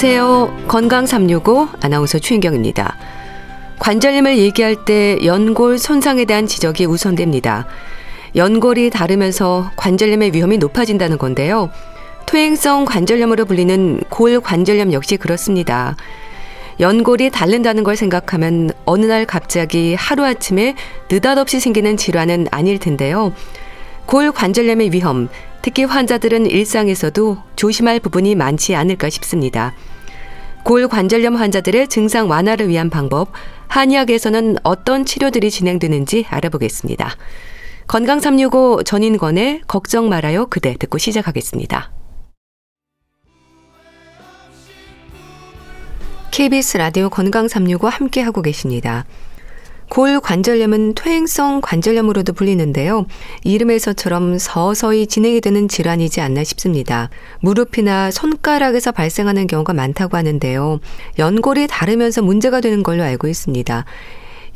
안녕하세요. 0.00 0.66
건강 0.68 1.06
365 1.06 1.70
아나운서 1.80 2.20
최인경입니다. 2.20 2.96
관절염을 3.80 4.38
얘기할 4.38 4.84
때 4.84 5.18
연골 5.24 5.76
손상에 5.76 6.24
대한 6.24 6.46
지적이 6.46 6.84
우선됩니다. 6.84 7.66
연골이 8.36 8.90
다르면서 8.90 9.72
관절염의 9.74 10.34
위험이 10.34 10.58
높아진다는 10.58 11.18
건데요. 11.18 11.72
퇴행성 12.26 12.84
관절염으로 12.84 13.44
불리는 13.46 14.02
골 14.08 14.40
관절염 14.40 14.92
역시 14.92 15.16
그렇습니다. 15.16 15.96
연골이 16.78 17.30
닳는다는 17.30 17.82
걸 17.82 17.96
생각하면 17.96 18.70
어느 18.84 19.04
날 19.04 19.26
갑자기 19.26 19.96
하루아침에 19.96 20.76
느닷없이 21.10 21.58
생기는 21.58 21.96
질환은 21.96 22.46
아닐 22.52 22.78
텐데요. 22.78 23.32
골 24.06 24.30
관절염의 24.30 24.92
위험, 24.92 25.28
특히 25.60 25.84
환자들은 25.84 26.46
일상에서도 26.46 27.36
조심할 27.56 28.00
부분이 28.00 28.36
많지 28.36 28.74
않을까 28.74 29.10
싶습니다. 29.10 29.74
골 30.64 30.88
관절염 30.88 31.36
환자들의 31.36 31.88
증상 31.88 32.28
완화를 32.28 32.68
위한 32.68 32.90
방법, 32.90 33.32
한의학에서는 33.68 34.56
어떤 34.62 35.04
치료들이 35.04 35.50
진행되는지 35.50 36.26
알아보겠습니다. 36.28 37.16
건강 37.86 38.20
365 38.20 38.82
전인권의 38.84 39.62
걱정 39.66 40.08
말아요 40.08 40.46
그대 40.46 40.76
듣고 40.78 40.98
시작하겠습니다. 40.98 41.90
KBS 46.30 46.76
라디오 46.76 47.08
건강 47.08 47.48
365 47.48 47.88
함께 47.88 48.20
하고 48.20 48.42
계십니다. 48.42 49.06
골 49.88 50.20
관절염은 50.20 50.94
퇴행성 50.94 51.60
관절염으로도 51.60 52.32
불리는데요. 52.34 53.06
이름에서처럼 53.44 54.38
서서히 54.38 55.06
진행이 55.06 55.40
되는 55.40 55.66
질환이지 55.66 56.20
않나 56.20 56.44
싶습니다. 56.44 57.10
무릎이나 57.40 58.10
손가락에서 58.10 58.92
발생하는 58.92 59.46
경우가 59.46 59.72
많다고 59.72 60.16
하는데요. 60.16 60.80
연골이 61.18 61.66
다르면서 61.68 62.22
문제가 62.22 62.60
되는 62.60 62.82
걸로 62.82 63.02
알고 63.02 63.28
있습니다. 63.28 63.84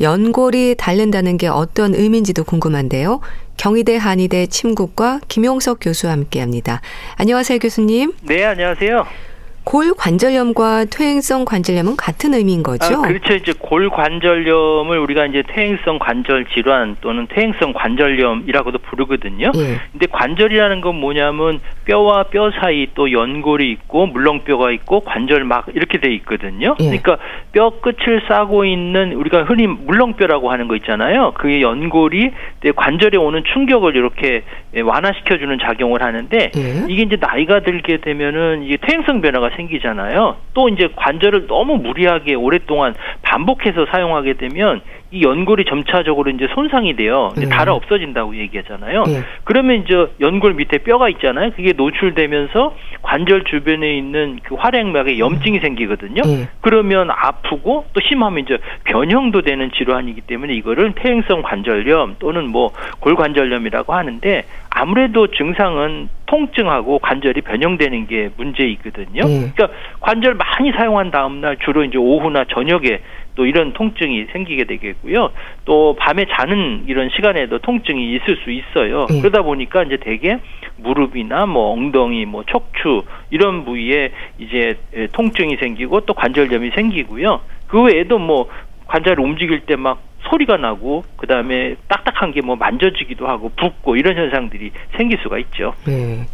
연골이 0.00 0.74
닳는다는 0.77 1.36
게 1.39 1.48
어떤 1.48 1.94
의미인지도 1.94 2.44
궁금한데요. 2.44 3.20
경희대 3.56 3.96
한의대 3.96 4.46
침구과 4.46 5.20
김용석 5.28 5.78
교수와 5.80 6.12
함께합니다. 6.12 6.80
안녕하세요, 7.17 7.58
교수님. 7.58 8.12
네, 8.22 8.44
안녕하세요. 8.44 9.31
골 9.64 9.94
관절염과 9.94 10.86
퇴행성 10.86 11.44
관절염은 11.44 11.96
같은 11.96 12.34
의미인 12.34 12.62
거죠? 12.62 12.84
아, 12.84 13.02
그렇죠. 13.02 13.34
이제 13.34 13.52
골 13.58 13.88
관절염을 13.91 14.98
우리가 14.98 15.27
이제 15.27 15.42
퇴행성 15.46 15.98
관절 16.00 16.46
질환 16.46 16.96
또는 17.00 17.28
퇴행성 17.28 17.72
관절염이라고도 17.72 18.78
부르거든요. 18.78 19.52
예. 19.55 19.78
근데 19.92 20.06
관절이라는 20.10 20.80
건 20.80 20.96
뭐냐면 20.96 21.60
뼈와 21.84 22.24
뼈 22.24 22.50
사이 22.50 22.88
또 22.94 23.12
연골이 23.12 23.70
있고 23.70 24.06
물렁뼈가 24.08 24.72
있고 24.72 25.00
관절막 25.00 25.68
이렇게 25.74 26.00
돼 26.00 26.12
있거든요. 26.16 26.74
예. 26.80 26.84
그러니까 26.84 27.18
뼈 27.52 27.70
끝을 27.80 28.22
싸고 28.27 28.64
있는 28.64 29.12
우리가 29.12 29.44
흔히 29.44 29.68
물렁뼈라고 29.68 30.50
하는 30.50 30.66
거 30.66 30.74
있잖아요. 30.77 31.33
그게 31.34 31.60
연골이 31.60 32.33
관절에 32.74 33.16
오는 33.16 33.44
충격을 33.52 33.94
이렇게 33.94 34.42
완화시켜 34.83 35.39
주는 35.39 35.56
작용을 35.61 36.02
하는데 36.02 36.50
예. 36.56 36.84
이게 36.89 37.02
이제 37.02 37.17
나이가 37.20 37.61
들게 37.61 37.98
되면은 37.98 38.64
이게 38.64 38.77
퇴행성 38.77 39.20
변화가 39.20 39.50
생기잖아요. 39.57 40.36
또 40.55 40.68
이제 40.68 40.89
관절을 40.96 41.46
너무 41.46 41.77
무리하게 41.77 42.35
오랫동안 42.35 42.95
반복해서 43.23 43.86
사용하게 43.86 44.35
되면 44.35 44.80
이 45.13 45.23
연골이 45.23 45.67
점차적으로 45.67 46.30
이제 46.30 46.48
손상이 46.55 46.96
돼요. 46.96 47.30
이제 47.36 47.45
네. 47.45 47.48
달아 47.51 47.74
없어진다고 47.74 48.36
얘기하잖아요. 48.36 49.02
네. 49.05 49.20
그러면 49.45 49.83
이제 49.85 50.07
연골 50.20 50.55
밑에 50.55 50.79
뼈가 50.79 51.11
있잖아요. 51.11 51.51
그게 51.51 51.74
노출되면서 51.74 52.74
관절 53.02 53.45
주변에 53.45 53.95
있는 53.95 54.39
그 54.42 54.55
활액막에 54.55 55.18
염증이 55.18 55.58
음. 55.58 55.61
생기거든요. 55.61 56.23
네. 56.23 56.48
그러면 56.62 57.11
아프고 57.11 57.85
또 57.92 58.01
심하면 58.01 58.45
이제 58.45 58.57
변형도 58.85 59.42
되는 59.42 59.70
질환이기 59.73 60.23
때문에 60.23 60.55
이거를 60.55 60.92
퇴행성 60.95 61.42
관절염 61.42 62.17
또는 62.18 62.48
뭐 62.48 62.73
골관절염이라고 63.01 63.92
하는데 63.92 64.45
아무래도 64.82 65.28
증상은 65.28 66.08
통증하고 66.26 66.98
관절이 66.98 67.42
변형되는 67.42 68.08
게 68.08 68.30
문제이거든요. 68.36 69.22
네. 69.22 69.52
그러니까 69.54 69.68
관절 70.00 70.34
많이 70.34 70.72
사용한 70.72 71.12
다음 71.12 71.40
날 71.40 71.56
주로 71.58 71.84
이제 71.84 71.98
오후나 71.98 72.44
저녁에 72.46 72.98
또 73.36 73.46
이런 73.46 73.74
통증이 73.74 74.26
생기게 74.32 74.64
되겠고요. 74.64 75.30
또 75.66 75.94
밤에 76.00 76.24
자는 76.32 76.84
이런 76.88 77.10
시간에도 77.14 77.60
통증이 77.60 78.16
있을 78.16 78.36
수 78.42 78.50
있어요. 78.50 79.06
네. 79.08 79.20
그러다 79.20 79.42
보니까 79.42 79.84
이제 79.84 79.98
대개 79.98 80.38
무릎이나 80.78 81.46
뭐 81.46 81.72
엉덩이, 81.74 82.24
뭐 82.24 82.42
척추 82.50 83.04
이런 83.30 83.64
부위에 83.64 84.10
이제 84.38 84.78
통증이 85.12 85.58
생기고 85.58 86.00
또 86.00 86.14
관절염이 86.14 86.70
생기고요. 86.74 87.40
그 87.68 87.82
외에도 87.82 88.18
뭐 88.18 88.48
관절을 88.88 89.22
움직일 89.22 89.60
때 89.60 89.76
막 89.76 90.00
소리가 90.28 90.56
나고 90.56 91.05
그다음에 91.16 91.77
딱딱한 91.88 92.33
게 92.33 92.42
뭐 92.42 92.56
만져지기도 92.56 93.28
하고 93.28 93.50
붓고 93.56 93.96
이런 93.96 94.16
현상들이 94.16 94.72
생길 94.96 95.18
수가 95.22 95.38
있죠. 95.38 95.74
네. 95.86 96.27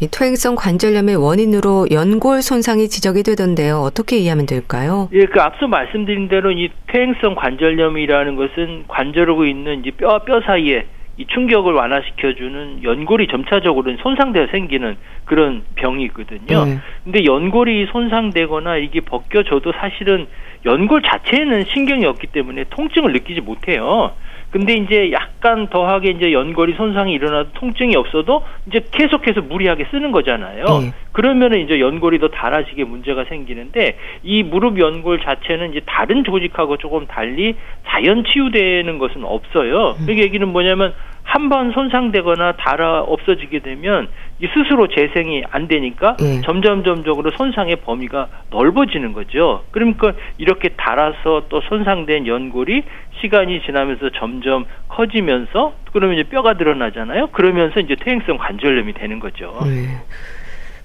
이 0.00 0.08
퇴행성 0.08 0.54
관절염의 0.54 1.16
원인으로 1.16 1.88
연골 1.90 2.40
손상이 2.40 2.88
지적이 2.88 3.22
되던데요. 3.22 3.80
어떻게 3.80 4.16
이해하면 4.16 4.46
될까요? 4.46 5.08
예, 5.12 5.26
그 5.26 5.40
앞서 5.42 5.66
말씀드린 5.66 6.28
대로 6.28 6.52
이 6.52 6.70
퇴행성 6.86 7.34
관절염이라는 7.34 8.36
것은 8.36 8.84
관절하고 8.88 9.44
있는 9.44 9.80
이제 9.80 9.90
뼈 9.90 10.20
뼈 10.24 10.40
사이에 10.40 10.86
이 11.20 11.26
충격을 11.26 11.74
완화시켜주는 11.74 12.82
연골이 12.82 13.26
점차적으로 13.26 13.94
손상되어 13.98 14.46
생기는 14.46 14.96
그런 15.26 15.64
병이거든요. 15.74 16.64
네. 16.64 16.78
근데 17.04 17.24
연골이 17.26 17.88
손상되거나 17.92 18.78
이게 18.78 19.00
벗겨져도 19.00 19.72
사실은 19.72 20.26
연골 20.64 21.02
자체에는 21.02 21.64
신경이 21.66 22.06
없기 22.06 22.28
때문에 22.28 22.64
통증을 22.70 23.12
느끼지 23.12 23.42
못해요. 23.42 24.12
근데 24.50 24.74
이제 24.74 25.12
약간 25.12 25.68
더하게 25.68 26.10
이제 26.10 26.32
연골이 26.32 26.74
손상이 26.74 27.12
일어나도 27.12 27.50
통증이 27.54 27.94
없어도 27.94 28.42
이제 28.66 28.84
계속해서 28.90 29.42
무리하게 29.42 29.86
쓰는 29.90 30.10
거잖아요. 30.10 30.64
네. 30.64 30.92
그러면은 31.12 31.60
이제 31.60 31.78
연골이 31.78 32.18
더 32.18 32.28
닳아지게 32.28 32.84
문제가 32.84 33.24
생기는데 33.24 33.96
이 34.22 34.42
무릎 34.42 34.80
연골 34.80 35.20
자체는 35.20 35.70
이제 35.70 35.80
다른 35.86 36.24
조직하고 36.24 36.78
조금 36.78 37.06
달리 37.06 37.54
자연 37.86 38.24
치유되는 38.24 38.98
것은 38.98 39.24
없어요. 39.24 39.96
음. 40.00 40.06
그 40.06 40.18
얘기는 40.18 40.46
뭐냐면 40.48 40.94
한 41.30 41.48
번 41.48 41.70
손상되거나 41.70 42.52
달아 42.58 43.02
없어지게 43.02 43.60
되면 43.60 44.08
이 44.40 44.48
스스로 44.48 44.88
재생이 44.88 45.44
안 45.50 45.68
되니까 45.68 46.16
네. 46.16 46.40
점점 46.40 46.82
점적으로 46.82 47.30
손상의 47.30 47.76
범위가 47.76 48.26
넓어지는 48.50 49.12
거죠. 49.12 49.62
그러니까 49.70 50.12
이렇게 50.38 50.70
달아서 50.70 51.44
또 51.48 51.60
손상된 51.60 52.26
연골이 52.26 52.82
시간이 53.20 53.62
지나면서 53.62 54.10
점점 54.10 54.64
커지면서 54.88 55.74
그러면 55.92 56.18
이제 56.18 56.28
뼈가 56.28 56.54
드러나잖아요. 56.54 57.28
그러면서 57.28 57.78
이제 57.78 57.94
퇴행성 57.94 58.36
관절염이 58.38 58.92
되는 58.94 59.20
거죠. 59.20 59.56
네. 59.64 59.86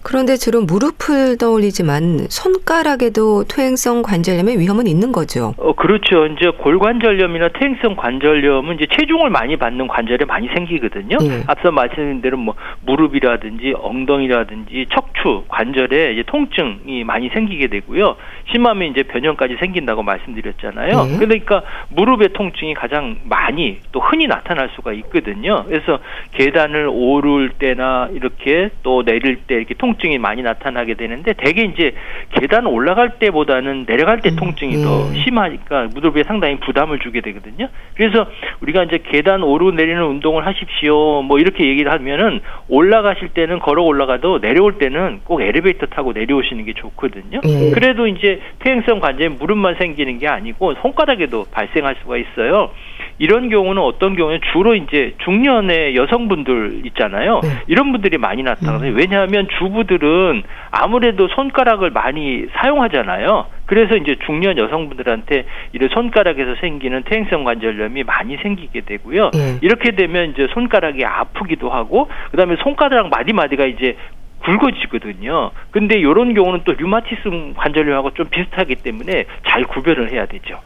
그런데 0.06 0.36
주로 0.38 0.62
무릎을 0.62 1.40
떠올리지만 1.40 2.28
손가락에도 2.30 3.44
퇴행성 3.46 4.04
관절염의 4.04 4.60
위험은 4.60 4.86
있는 4.86 5.12
거죠. 5.12 5.56
어, 5.58 5.74
그렇죠. 5.74 6.28
이제 6.28 6.52
골관절염이나 6.52 7.50
퇴행성 7.50 7.96
관절염은 7.96 8.76
이제 8.76 8.86
체중을 8.86 9.32
많이 9.32 9.58
받는 9.58 9.88
관절에 9.88 10.26
많이 10.26 10.48
생기거든요. 10.50 11.18
네. 11.18 11.42
앞서 11.48 11.72
말씀드린 11.72 12.22
대로 12.22 12.38
뭐 12.38 12.54
무릎이라든지 12.86 13.74
엉덩이라든지 13.76 14.86
척추 14.94 15.44
관절에 15.48 16.14
이제 16.14 16.24
통증이 16.28 17.04
많이 17.04 17.30
생기게 17.30 17.66
되고요. 17.68 18.16
심하면 18.52 18.92
이제 18.92 19.02
변형까지 19.02 19.58
생긴다고 19.60 20.04
말씀드렸잖아요. 20.04 21.04
네. 21.04 21.18
그러니까 21.18 21.64
무릎의 21.90 22.34
통증이 22.34 22.76
가장 22.76 23.18
많이 23.24 23.80
또 23.92 24.02
흔히 24.02 24.28
나타날 24.28 24.70
수가 24.76 24.94
있거든요. 24.94 25.64
그래서 25.66 25.98
계단을 26.34 26.90
오를 26.92 27.50
때나 27.58 28.10
이렇게 28.14 28.70
또 28.84 29.04
내릴 29.04 29.38
때 29.48 29.56
이렇게 29.56 29.74
통 29.74 29.95
통증이 29.96 30.18
많이 30.18 30.42
나타나게 30.42 30.96
되는데 30.96 31.34
대개 31.34 31.64
이제 31.64 31.94
계단 32.32 32.66
올라갈 32.68 33.18
때보다는 33.20 33.86
내려갈 33.86 34.22
때 34.22 34.30
음, 34.30 34.36
통증이 34.36 34.78
음, 34.78 34.84
더 34.84 35.14
심하니까 35.14 35.90
무릎에 35.94 36.24
상당히 36.24 36.58
부담을 36.60 37.00
주게 37.00 37.22
되거든요. 37.22 37.68
그래서 37.96 38.28
우리가 38.62 38.84
이제 38.84 39.00
계단 39.04 39.44
오르 39.44 39.72
내리는 39.72 40.02
운동을 40.04 40.46
하십시오. 40.46 41.22
뭐 41.24 41.40
이렇게 41.40 41.68
얘기를 41.68 41.92
하면은 41.92 42.42
올라가실 42.68 43.30
때는 43.30 43.60
걸어 43.60 43.84
올라가도 43.84 44.42
내려올 44.42 44.78
때는 44.78 45.22
꼭 45.24 45.42
엘리베이터 45.42 45.86
타고 45.88 46.14
내려오시는 46.14 46.66
게 46.66 46.74
좋거든요. 46.74 47.40
음. 47.46 47.72
그래도 47.74 48.08
이제 48.08 48.42
퇴행성 48.60 49.00
관절에 49.00 49.30
무릎만 49.30 49.76
생기는 49.76 50.20
게 50.20 50.28
아니고 50.28 50.76
손가락에도 50.76 51.46
발생할 51.52 51.96
수가 52.02 52.18
있어요. 52.18 52.72
이런 53.18 53.50
경우는 53.50 53.82
어떤 53.82 54.16
경우에 54.16 54.40
주로 54.52 54.76
이제 54.76 55.16
중년의 55.24 55.96
여성분들 55.96 56.82
있잖아요. 56.88 57.40
네. 57.44 57.50
이런 57.68 57.92
분들이 57.92 58.18
많이 58.18 58.44
나타나요. 58.44 58.92
음. 58.92 58.98
왜냐하면 58.98 59.48
주부들은 59.58 60.44
아무래도 60.72 61.28
손가락을 61.30 61.92
많이 61.92 62.46
사용하잖아요. 62.54 63.48
그래서 63.66 63.96
이제 63.96 64.16
중년 64.26 64.58
여성분들한테 64.58 65.46
이런 65.72 65.90
손가락에서 65.90 66.56
생기는 66.62 67.04
퇴행성 67.04 67.44
관절염이 67.44 68.04
많이 68.04 68.38
생기게 68.38 68.82
되고요. 68.82 69.32
네. 69.32 69.58
이렇게 69.62 69.92
되면 69.92 70.32
이제 70.32 70.48
손가락이 70.54 71.04
아프기도 71.06 71.70
하고 71.70 72.10
그다음에 72.32 72.58
손가락 72.58 73.10
마디마디가 73.10 73.66
이제 73.66 73.96
굵어지거든요. 74.44 75.52
근데 75.72 75.98
이런 75.98 76.34
경우는 76.34 76.62
또 76.66 76.74
류마티스 76.74 77.54
관절염하고 77.56 78.12
좀 78.14 78.28
비슷하기 78.30 78.76
때문에 78.76 79.26
잘 79.48 79.64
구별을 79.64 80.12
해야 80.12 80.26
되죠. 80.28 80.60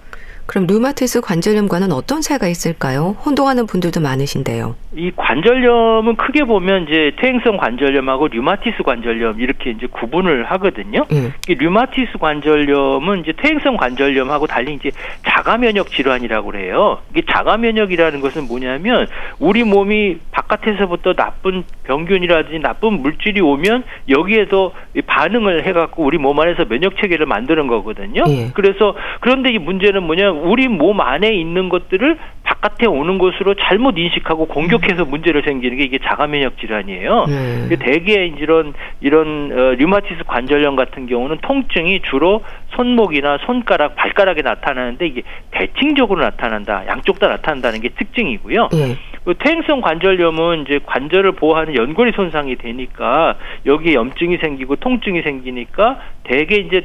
그럼 0.50 0.66
류마티스 0.66 1.22
관절염과는 1.22 1.92
어떤 1.92 2.22
차이가 2.22 2.48
있을까요? 2.48 3.16
혼동하는 3.24 3.68
분들도 3.68 4.01
많으신데요. 4.01 4.75
이 4.96 5.12
관절염은 5.16 6.16
크게 6.16 6.44
보면 6.46 6.88
이제 6.88 7.12
퇴행성 7.22 7.57
관절염하고 7.57 8.30
류마티스 8.30 8.81
관절염 8.81 9.42
이렇게 9.42 9.69
이제 9.69 9.86
구분을 9.86 10.46
하거든요. 10.46 11.06
음. 11.12 11.34
이 11.48 11.54
류마티스 11.54 12.18
관절염은 12.19 13.19
이제 13.19 13.34
퇴행성 13.38 13.78
관절염하고 13.78 14.48
달리 14.48 14.74
이제 14.74 14.90
자가 15.28 15.60
면역 15.60 15.92
질환이라고 15.92 16.50
그래요. 16.50 16.98
이게 17.12 17.22
자가 17.31 17.57
면역이라는 17.57 18.19
것은 18.19 18.48
뭐냐면 18.48 19.06
우리 19.38 19.63
몸이 19.63 20.18
바깥에서부터 20.31 21.13
나쁜 21.13 21.63
병균이라든지 21.84 22.57
나쁜 22.57 22.94
물질이 23.04 23.40
오면 23.40 23.84
여기에서 24.10 24.72
반응을 25.06 25.68
해갖고 25.68 26.04
우리 26.04 26.18
몸 26.18 26.40
안에서 26.40 26.66
면역 26.66 26.98
체계를 27.00 27.28
만드는 27.28 27.68
거거든요. 27.68 28.24
예. 28.30 28.50
그래서 28.56 28.95
그런데 29.22 29.52
이 29.52 29.60
문제는 29.60 30.02
뭐냐 30.02 30.38
우리 30.44 30.68
몸 30.68 31.01
안에 31.01 31.33
있는 31.33 31.69
것들을 31.69 32.18
바깥에 32.44 32.88
오는 32.88 33.18
것으로 33.18 33.53
잘못 33.56 33.97
인식하고 33.97 34.45
공격해서 34.47 35.03
음. 35.03 35.09
문제를 35.12 35.44
생기는 35.44 35.77
게 35.77 35.83
이게 35.83 36.00
자가 36.00 36.27
면역 36.27 36.57
질환이에요. 36.57 37.25
네. 37.27 37.75
대개 37.77 38.25
이런 38.25 38.74
이런 39.01 39.51
어, 39.51 39.75
류마티스 39.75 40.24
관절염 40.25 40.75
같은 40.75 41.07
경우는 41.07 41.38
통증이 41.41 42.01
주로 42.09 42.44
손목이나 42.75 43.38
손가락, 43.45 43.95
발가락에 43.95 44.41
나타나는데 44.41 45.07
이게 45.07 45.21
대칭적으로 45.51 46.21
나타난다. 46.21 46.85
양쪽 46.88 47.19
다 47.19 47.27
나타난다는 47.27 47.81
게 47.81 47.89
특징이고요. 47.89 48.69
네. 48.71 48.95
그 49.25 49.35
퇴행성 49.38 49.81
관절염은 49.81 50.63
이제 50.63 50.80
관절을 50.85 51.33
보호하는 51.33 51.75
연골이 51.75 52.13
손상이 52.13 52.56
되니까 52.56 53.35
여기에 53.65 53.94
염증이 53.94 54.38
생기고 54.38 54.77
통증이 54.77 55.21
생기니까 55.21 56.00
대개 56.24 56.56
이제 56.56 56.83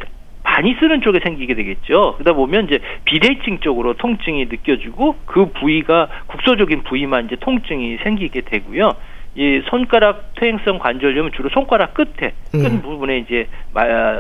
많이 0.55 0.77
쓰는 0.79 1.01
쪽에 1.01 1.19
생기게 1.19 1.55
되겠죠. 1.55 2.15
그러다 2.15 2.33
보면 2.33 2.67
이제 2.67 2.79
비대칭 3.05 3.59
쪽으로 3.59 3.95
통증이 3.95 4.45
느껴지고 4.45 5.17
그 5.27 5.47
부위가 5.47 6.09
국소적인 6.29 6.85
부위만 6.85 7.27
이제 7.27 7.37
통증이 7.41 7.99
생기게 8.05 8.43
되고요. 8.43 8.93
이 9.37 9.63
손가락 9.69 10.33
퇴행성 10.37 10.79
관절염은 10.79 11.33
주로 11.33 11.49
손가락 11.49 11.95
끝에 11.95 12.35
끝 12.53 12.55
음. 12.55 12.83
부분에 12.83 13.19
이제 13.19 13.49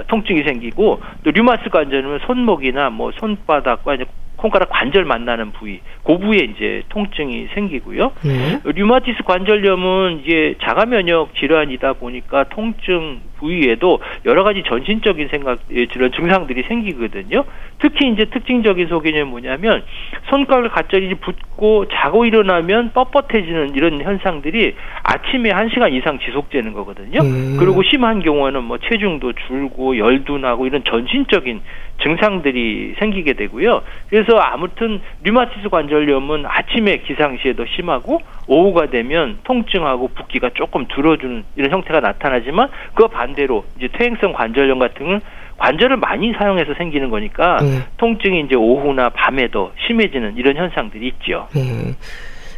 통증이 0.09 0.43
생기고 0.43 1.01
또 1.23 1.31
류마스 1.31 1.71
관절염은 1.71 2.19
손목이나 2.27 2.91
뭐 2.91 3.13
손바닥과 3.13 3.95
이제 3.95 4.05
손가락 4.41 4.69
관절 4.69 5.05
만나는 5.05 5.53
부위, 5.53 5.81
그 6.03 6.19
부위에 6.19 6.41
이제 6.41 6.83
통증이 6.91 7.49
생기고요. 7.55 8.13
네. 8.25 8.61
류마티스 8.65 9.23
관절염은 9.23 10.21
이제 10.21 10.57
자가 10.61 10.85
면역 10.85 11.35
질환이다 11.37 11.95
보니까 11.95 12.45
통증 12.51 13.21
부위에도 13.39 14.01
여러 14.25 14.45
가지 14.45 14.63
전신적인 14.67 15.29
생각 15.29 15.61
이런 15.69 16.13
증상들이 16.13 16.65
생기거든요. 16.65 17.45
특히 17.79 18.09
이제 18.09 18.27
특징적인 18.27 18.89
소견이 18.89 19.23
뭐냐면 19.25 19.83
손가락을 20.31 20.71
갑자기 20.71 21.13
붓고 21.15 21.87
자고 21.89 22.25
일어나면 22.25 22.93
뻣뻣해지는 22.93 23.77
이런 23.77 24.01
현상들이 24.01 24.75
아침에 25.03 25.51
한 25.51 25.69
시간 25.69 25.93
이상 25.93 26.19
지속되는 26.19 26.73
거거든요. 26.73 27.21
음. 27.21 27.57
그리고 27.59 27.83
심한 27.83 28.23
경우에는 28.23 28.65
뭐 28.65 28.79
체중도 28.79 29.33
줄고 29.47 29.99
열도 29.99 30.39
나고 30.39 30.67
이런 30.67 30.83
전신적인 30.85 31.61
증상들이 32.03 32.97
생기게 32.99 33.35
되고요. 33.35 33.83
그래서 34.11 34.37
아무튼 34.37 35.01
류마티스 35.23 35.69
관절염은 35.69 36.45
아침에 36.47 36.99
기상시에도 36.99 37.65
심하고 37.67 38.21
오후가 38.49 38.87
되면 38.87 39.39
통증하고 39.45 40.09
붓기가 40.09 40.51
조금 40.55 40.87
줄어주는 40.89 41.45
이런 41.57 41.71
형태가 41.71 42.01
나타나지만 42.01 42.69
그반 42.95 43.24
대로 43.33 43.65
이제 43.79 43.89
퇴행성 43.97 44.35
관절염 44.35 44.79
같은 44.79 45.07
건 45.07 45.21
관절을 45.57 45.97
많이 45.97 46.33
사용해서 46.33 46.75
생기는 46.75 47.11
거니까 47.11 47.59
네. 47.63 47.79
통증이 47.97 48.43
이제 48.47 48.55
오후나 48.57 49.11
밤에도 49.11 49.73
심해지는 49.87 50.37
이런 50.37 50.57
현상들이 50.57 51.07
있죠. 51.09 51.49
네. 51.55 51.95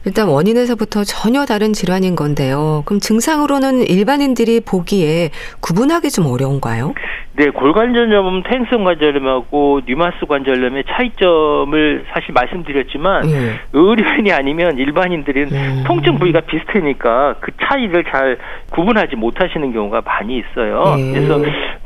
일단 0.06 0.28
원인에서부터 0.28 1.02
전혀 1.04 1.44
다른 1.44 1.72
질환인 1.72 2.14
건데요. 2.14 2.82
그럼 2.86 3.00
증상으로는 3.00 3.88
일반인들이 3.88 4.60
보기에 4.60 5.30
구분하기 5.60 6.10
좀 6.10 6.26
어려운가요? 6.26 6.94
네, 7.36 7.50
골관절염은 7.50 8.44
퇴행성 8.44 8.84
관절염하고 8.84 9.82
뉘마스 9.86 10.24
관절염의 10.26 10.84
차이점을 10.88 12.04
사실 12.10 12.32
말씀드렸지만 12.32 13.22
네. 13.26 13.60
의료인이 13.74 14.32
아니면 14.32 14.78
일반인들은 14.78 15.48
음. 15.52 15.84
통증 15.86 16.16
부위가 16.18 16.40
비슷하니까 16.40 17.34
그 17.40 17.52
차이를 17.62 18.04
잘 18.04 18.38
구분하지 18.70 19.16
못하시는 19.16 19.70
경우가 19.70 20.00
많이 20.02 20.38
있어요. 20.38 20.94
네. 20.96 21.12
그래서 21.12 21.38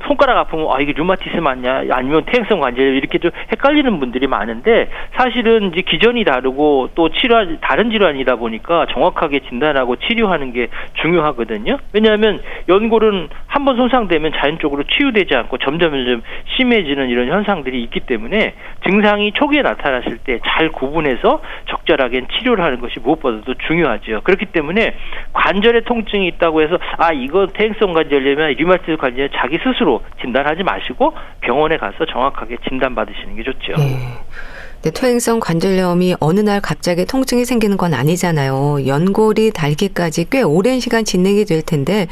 손가락 0.06 0.38
아프면 0.38 0.68
아 0.70 0.80
이게 0.80 0.92
류마티스 0.92 1.36
맞냐 1.38 1.84
아니면 1.90 2.22
퇴행성 2.26 2.60
관절염 2.60 2.94
이렇게 2.94 3.18
좀 3.18 3.32
헷갈리는 3.50 3.98
분들이 3.98 4.28
많은데 4.28 4.88
사실은 5.16 5.72
이제 5.72 5.80
기전이 5.82 6.22
다르고 6.24 6.90
또 6.94 7.08
치료 7.08 7.58
다른 7.60 7.90
질환이다 7.90 8.36
보니까 8.36 8.86
정확하게 8.92 9.40
진단하고 9.48 9.96
치료하는 9.96 10.52
게 10.52 10.68
중요하거든요. 10.94 11.78
왜냐하면 11.92 12.40
연골은 12.68 13.28
한 13.48 13.60
번 13.60 13.76
손상되면 13.76 14.32
자연적으로 14.36 14.84
치유되지 14.84 15.34
않고 15.40 15.58
점점 15.58 15.90
점점 15.92 16.22
심해지는 16.56 17.08
이런 17.08 17.28
현상들이 17.28 17.82
있기 17.84 18.00
때문에 18.00 18.54
증상이 18.86 19.32
초기에 19.32 19.62
나타났을 19.62 20.18
때 20.18 20.38
잘 20.60 20.70
구분해서 20.70 21.40
적절하게 21.68 22.26
치료를 22.38 22.62
하는 22.64 22.80
것이 22.80 23.00
무엇보다도 23.00 23.54
중요하죠. 23.66 24.20
그렇기 24.22 24.46
때문에 24.46 24.94
관절에 25.32 25.82
통증이 25.82 26.26
있다고 26.28 26.62
해서 26.62 26.78
아 26.98 27.12
이거 27.12 27.46
퇴행성 27.46 27.92
관절염이나 27.92 28.48
류마티스 28.58 28.96
관절염 28.96 29.30
자기 29.34 29.58
스스로 29.62 30.02
진단하지 30.20 30.62
마시고 30.62 31.14
병원에 31.40 31.76
가서 31.76 32.04
정확하게 32.06 32.58
진단 32.68 32.94
받으시는 32.94 33.36
게 33.36 33.42
좋죠. 33.42 33.72
네. 33.78 34.90
퇴행성 34.92 35.40
관절염이 35.40 36.16
어느 36.20 36.40
날 36.40 36.60
갑자기 36.60 37.04
통증이 37.04 37.44
생기는 37.44 37.76
건 37.76 37.92
아니잖아요. 37.94 38.86
연골이 38.86 39.50
닳기까지 39.52 40.28
꽤 40.30 40.42
오랜 40.42 40.80
시간 40.80 41.04
진행이 41.04 41.44
될 41.44 41.62
텐데 41.62 42.06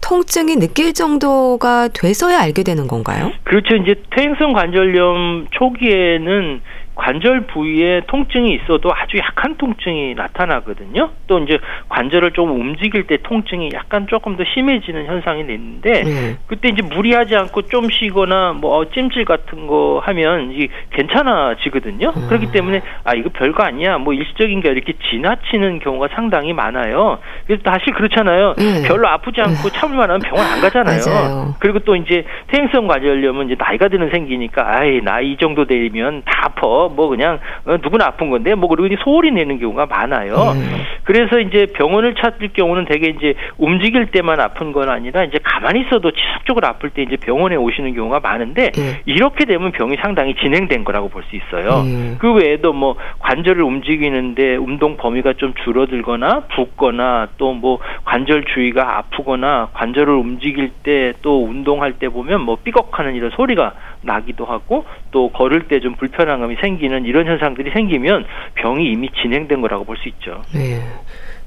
통증이 0.00 0.56
느낄 0.56 0.92
정도가 0.94 1.88
돼서야 1.88 2.40
알게 2.40 2.62
되는 2.62 2.86
건가요? 2.86 3.32
그렇죠. 3.44 3.76
이제 3.76 3.94
퇴행성 4.16 4.52
관절염 4.52 5.46
초기에는 5.52 6.60
관절 7.00 7.46
부위에 7.46 8.02
통증이 8.08 8.52
있어도 8.56 8.90
아주 8.94 9.16
약한 9.16 9.56
통증이 9.56 10.14
나타나거든요. 10.14 11.08
또 11.26 11.38
이제 11.38 11.58
관절을 11.88 12.32
좀 12.32 12.50
움직일 12.50 13.06
때 13.06 13.16
통증이 13.22 13.70
약간 13.72 14.06
조금 14.06 14.36
더 14.36 14.44
심해지는 14.44 15.06
현상이 15.06 15.40
있는데 15.40 16.02
네. 16.02 16.36
그때 16.46 16.68
이제 16.68 16.82
무리하지 16.82 17.34
않고 17.36 17.62
좀 17.62 17.88
쉬거나 17.90 18.52
뭐 18.52 18.84
찜질 18.90 19.24
같은 19.24 19.66
거 19.66 20.02
하면 20.04 20.52
이게 20.52 20.68
괜찮아지거든요. 20.90 22.12
음. 22.14 22.26
그렇기 22.28 22.52
때문에 22.52 22.82
아 23.04 23.14
이거 23.14 23.30
별거 23.32 23.62
아니야. 23.62 23.96
뭐 23.96 24.12
일시적인 24.12 24.60
게 24.60 24.68
이렇게 24.70 24.92
지나치는 25.10 25.78
경우가 25.78 26.08
상당히 26.14 26.52
많아요. 26.52 27.18
그래서 27.46 27.62
사실 27.64 27.94
그렇잖아요. 27.94 28.54
네. 28.58 28.86
별로 28.86 29.08
아프지 29.08 29.40
않고 29.40 29.70
참을 29.70 29.96
만하면 29.96 30.20
병원 30.20 30.46
안 30.46 30.60
가잖아요. 30.60 31.00
맞아요. 31.06 31.54
그리고 31.60 31.78
또 31.78 31.96
이제 31.96 32.24
퇴행성 32.48 32.86
관절염은 32.86 33.46
이제 33.46 33.56
나이가 33.58 33.88
드는 33.88 34.10
생기니까 34.10 34.76
아이 34.80 35.00
나 35.00 35.20
이 35.20 35.36
정도 35.38 35.66
되면 35.66 36.22
다 36.24 36.46
아파. 36.46 36.88
뭐 36.90 37.08
그냥 37.08 37.38
어, 37.64 37.76
누구나 37.82 38.06
아픈 38.06 38.30
건데 38.30 38.54
뭐 38.54 38.68
그리고 38.68 38.94
소리 39.02 39.30
내는 39.30 39.58
경우가 39.58 39.86
많아요. 39.86 40.34
음. 40.34 40.82
그래서 41.04 41.40
이제 41.40 41.66
병원을 41.74 42.14
찾을 42.14 42.48
경우는 42.52 42.84
대개 42.84 43.08
이제 43.08 43.34
움직일 43.58 44.06
때만 44.06 44.40
아픈 44.40 44.72
건 44.72 44.88
아니라 44.90 45.24
이제 45.24 45.38
가만히 45.42 45.80
있어도 45.82 46.10
지속적으로 46.10 46.66
아플 46.66 46.90
때 46.90 47.02
이제 47.02 47.16
병원에 47.16 47.56
오시는 47.56 47.94
경우가 47.94 48.20
많은데 48.20 48.70
음. 48.78 48.94
이렇게 49.06 49.44
되면 49.44 49.72
병이 49.72 49.96
상당히 50.02 50.34
진행된 50.34 50.84
거라고 50.84 51.08
볼 51.08 51.20
수 51.30 51.36
있어요. 51.36 51.82
음. 51.82 52.16
그 52.18 52.32
외에도 52.32 52.72
뭐 52.72 52.96
관절을 53.18 53.62
움직이는데 53.62 54.56
운동 54.56 54.96
범위가 54.96 55.34
좀 55.34 55.52
줄어들거나 55.64 56.44
붓거나 56.54 57.28
또 57.36 57.50
뭐 57.60 57.78
관절 58.04 58.44
주위가 58.44 58.96
아프거나 58.98 59.68
관절을 59.74 60.14
움직일 60.14 60.70
때 60.82 61.12
또 61.22 61.44
운동할 61.44 61.94
때 61.94 62.08
보면 62.08 62.40
뭐 62.42 62.56
삐걱하는 62.64 63.14
이런 63.14 63.30
소리가 63.30 63.74
나기도 64.02 64.44
하고 64.44 64.84
또 65.10 65.30
걸을 65.30 65.68
때 65.68 65.80
좀 65.80 65.94
불편함이 65.94 66.56
생기는 66.60 67.04
이런 67.06 67.26
현상들이 67.26 67.70
생기면 67.70 68.24
병이 68.54 68.90
이미 68.90 69.08
진행된 69.22 69.60
거라고 69.62 69.84
볼 69.84 69.96
수 69.96 70.08
있죠. 70.08 70.42
네. 70.54 70.80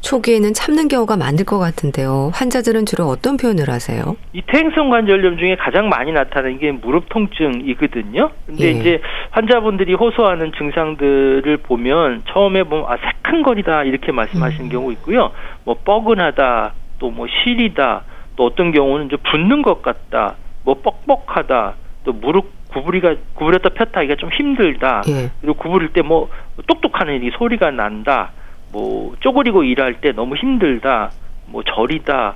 초기에는 0.02 0.54
참는 0.54 0.88
경우가 0.90 1.16
많을 1.16 1.46
것 1.46 1.60
같은데요. 1.60 2.32
환자들은 2.34 2.86
주로 2.86 3.06
어떤 3.06 3.38
표현을 3.38 3.70
하세요? 3.70 4.18
이 4.34 4.42
퇴행성 4.46 4.90
관절염 4.90 5.38
중에 5.38 5.56
가장 5.56 5.88
많이 5.88 6.12
나타나는 6.12 6.60
게 6.60 6.72
무릎 6.74 7.08
통증이거든요. 7.10 8.30
근데 8.46 8.66
예. 8.66 8.72
이제 8.72 9.02
환자분들이 9.32 9.94
호소하는 9.94 10.52
증상들을 10.58 11.56
보면 11.58 12.24
처음에 12.28 12.64
보면 12.64 12.86
아 12.90 12.98
새큰거리다 12.98 13.84
이렇게 13.84 14.12
말씀하시는 14.12 14.66
음. 14.66 14.70
경우 14.72 14.92
있고요. 14.92 15.32
뭐 15.64 15.76
뻐근하다, 15.86 16.74
또 17.00 17.10
뭐 17.10 17.28
시리다, 17.28 18.04
또 18.36 18.46
어떤 18.46 18.72
경우는 18.74 19.06
이제 19.08 19.16
붓는 19.18 19.62
것 19.62 19.82
같다, 19.82 20.36
뭐 20.66 20.76
뻑뻑하다, 20.82 21.76
또 22.04 22.14
무릎 22.14 22.52
구부리가 22.70 23.16
구부렸다 23.36 23.70
폈다 23.70 24.02
이게 24.04 24.16
좀 24.16 24.30
힘들다. 24.32 25.04
예. 25.08 25.30
그리고 25.42 25.56
구부릴 25.56 25.90
때 25.94 26.02
뭐 26.02 26.30
똑똑하는 26.68 27.24
이 27.24 27.32
소리가 27.32 27.72
난다. 27.72 28.32
뭐 28.72 29.16
쪼그리고 29.20 29.64
일할 29.64 30.02
때 30.02 30.12
너무 30.12 30.36
힘들다. 30.36 31.12
뭐 31.48 31.64
저리다. 31.64 32.36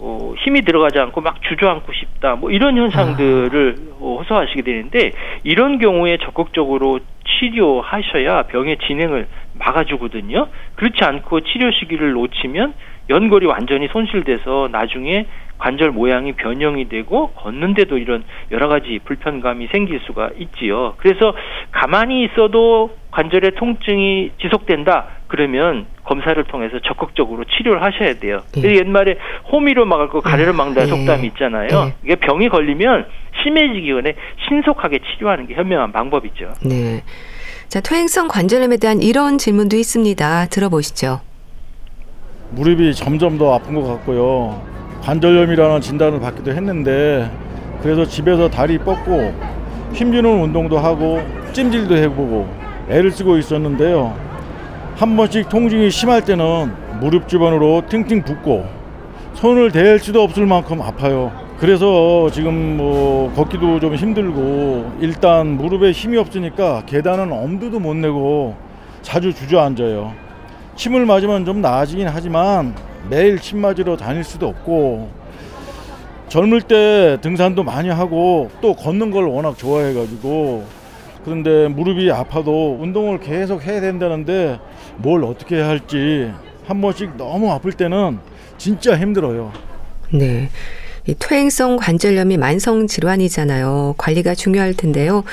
어, 0.00 0.34
힘이 0.38 0.62
들어가지 0.62 0.98
않고 0.98 1.20
막 1.20 1.40
주저앉고 1.42 1.92
싶다. 1.92 2.34
뭐 2.34 2.50
이런 2.50 2.76
현상들을 2.76 3.76
어, 4.00 4.16
호소하시게 4.20 4.62
되는데 4.62 5.12
이런 5.44 5.78
경우에 5.78 6.18
적극적으로 6.18 6.98
치료하셔야 7.26 8.44
병의 8.44 8.78
진행을 8.86 9.28
막아주거든요. 9.58 10.48
그렇지 10.74 11.04
않고 11.04 11.40
치료 11.42 11.70
시기를 11.70 12.12
놓치면 12.12 12.74
연골이 13.10 13.46
완전히 13.46 13.86
손실돼서 13.88 14.68
나중에 14.72 15.26
관절 15.58 15.92
모양이 15.92 16.32
변형이 16.32 16.88
되고 16.88 17.28
걷는데도 17.30 17.98
이런 17.98 18.24
여러 18.50 18.68
가지 18.68 18.98
불편감이 19.04 19.68
생길 19.68 20.00
수가 20.00 20.30
있지요. 20.38 20.94
그래서 20.98 21.34
가만히 21.70 22.24
있어도 22.24 22.90
관절의 23.12 23.52
통증이 23.56 24.32
지속된다. 24.40 25.06
그러면 25.28 25.86
검사를 26.04 26.42
통해서 26.44 26.78
적극적으로 26.80 27.44
치료를 27.44 27.82
하셔야 27.82 28.14
돼요. 28.14 28.42
예. 28.58 28.76
옛말에 28.76 29.16
호미로 29.50 29.84
막을 29.86 30.08
거 30.08 30.20
가래로 30.20 30.50
아, 30.50 30.54
막는다는 30.54 30.88
예. 30.88 30.96
속담이 30.96 31.26
있잖아요. 31.28 31.68
예. 31.72 31.94
이게 32.04 32.16
병이 32.16 32.48
걸리면 32.48 33.06
심해지기 33.42 33.88
전에 33.88 34.14
신속하게 34.48 34.98
치료하는 34.98 35.46
게 35.46 35.54
현명한 35.54 35.92
방법이죠. 35.92 36.52
네. 36.62 37.02
자, 37.68 37.80
퇴행성 37.80 38.28
관절염에 38.28 38.76
대한 38.76 39.00
이런 39.00 39.38
질문도 39.38 39.76
있습니다. 39.76 40.46
들어보시죠. 40.46 41.20
무릎이 42.50 42.94
점점 42.94 43.38
더 43.38 43.54
아픈 43.54 43.74
것 43.74 43.82
같고요. 43.84 44.73
관절염이라는 45.04 45.82
진단을 45.82 46.18
받기도 46.18 46.52
했는데 46.52 47.30
그래서 47.82 48.06
집에서 48.06 48.48
다리 48.48 48.78
뻗고 48.78 49.34
힘주는 49.92 50.42
운동도 50.42 50.78
하고 50.78 51.20
찜질도 51.52 51.94
해보고 51.94 52.48
애를 52.88 53.10
쓰고 53.10 53.36
있었는데요. 53.36 54.14
한 54.96 55.16
번씩 55.16 55.50
통증이 55.50 55.90
심할 55.90 56.24
때는 56.24 56.72
무릎 57.00 57.28
주변으로 57.28 57.82
팅팅 57.86 58.22
붓고 58.22 58.66
손을 59.34 59.72
댈 59.72 59.98
수도 59.98 60.22
없을 60.22 60.46
만큼 60.46 60.80
아파요. 60.80 61.30
그래서 61.58 62.30
지금 62.30 62.78
뭐 62.78 63.30
걷기도 63.34 63.80
좀 63.80 63.94
힘들고 63.94 64.92
일단 65.00 65.48
무릎에 65.58 65.90
힘이 65.90 66.16
없으니까 66.16 66.82
계단은 66.86 67.30
엄두도 67.30 67.78
못 67.78 67.94
내고 67.94 68.56
자주 69.02 69.34
주저앉아요. 69.34 70.23
침을 70.76 71.06
맞으면 71.06 71.44
좀 71.44 71.60
나아지긴 71.60 72.08
하지만 72.08 72.74
매일 73.08 73.38
침 73.38 73.60
맞으러 73.60 73.96
다닐 73.96 74.24
수도 74.24 74.48
없고 74.48 75.10
젊을 76.28 76.62
때 76.62 77.18
등산도 77.20 77.62
많이 77.62 77.88
하고 77.88 78.50
또 78.60 78.74
걷는 78.74 79.10
걸 79.10 79.26
워낙 79.26 79.56
좋아해가지고 79.56 80.64
그런데 81.24 81.68
무릎이 81.68 82.10
아파도 82.10 82.76
운동을 82.80 83.20
계속 83.20 83.64
해야 83.64 83.80
된다는데 83.80 84.58
뭘 84.96 85.24
어떻게 85.24 85.56
해야 85.56 85.68
할지 85.68 86.32
한 86.66 86.80
번씩 86.80 87.16
너무 87.16 87.52
아플 87.52 87.72
때는 87.72 88.18
진짜 88.58 88.98
힘들어요. 88.98 89.52
네. 90.12 90.48
이 91.06 91.14
퇴행성 91.18 91.76
관절염이 91.76 92.38
만성 92.38 92.86
질환이잖아요. 92.86 93.94
관리가 93.98 94.34
중요할 94.34 94.74
텐데요. 94.74 95.24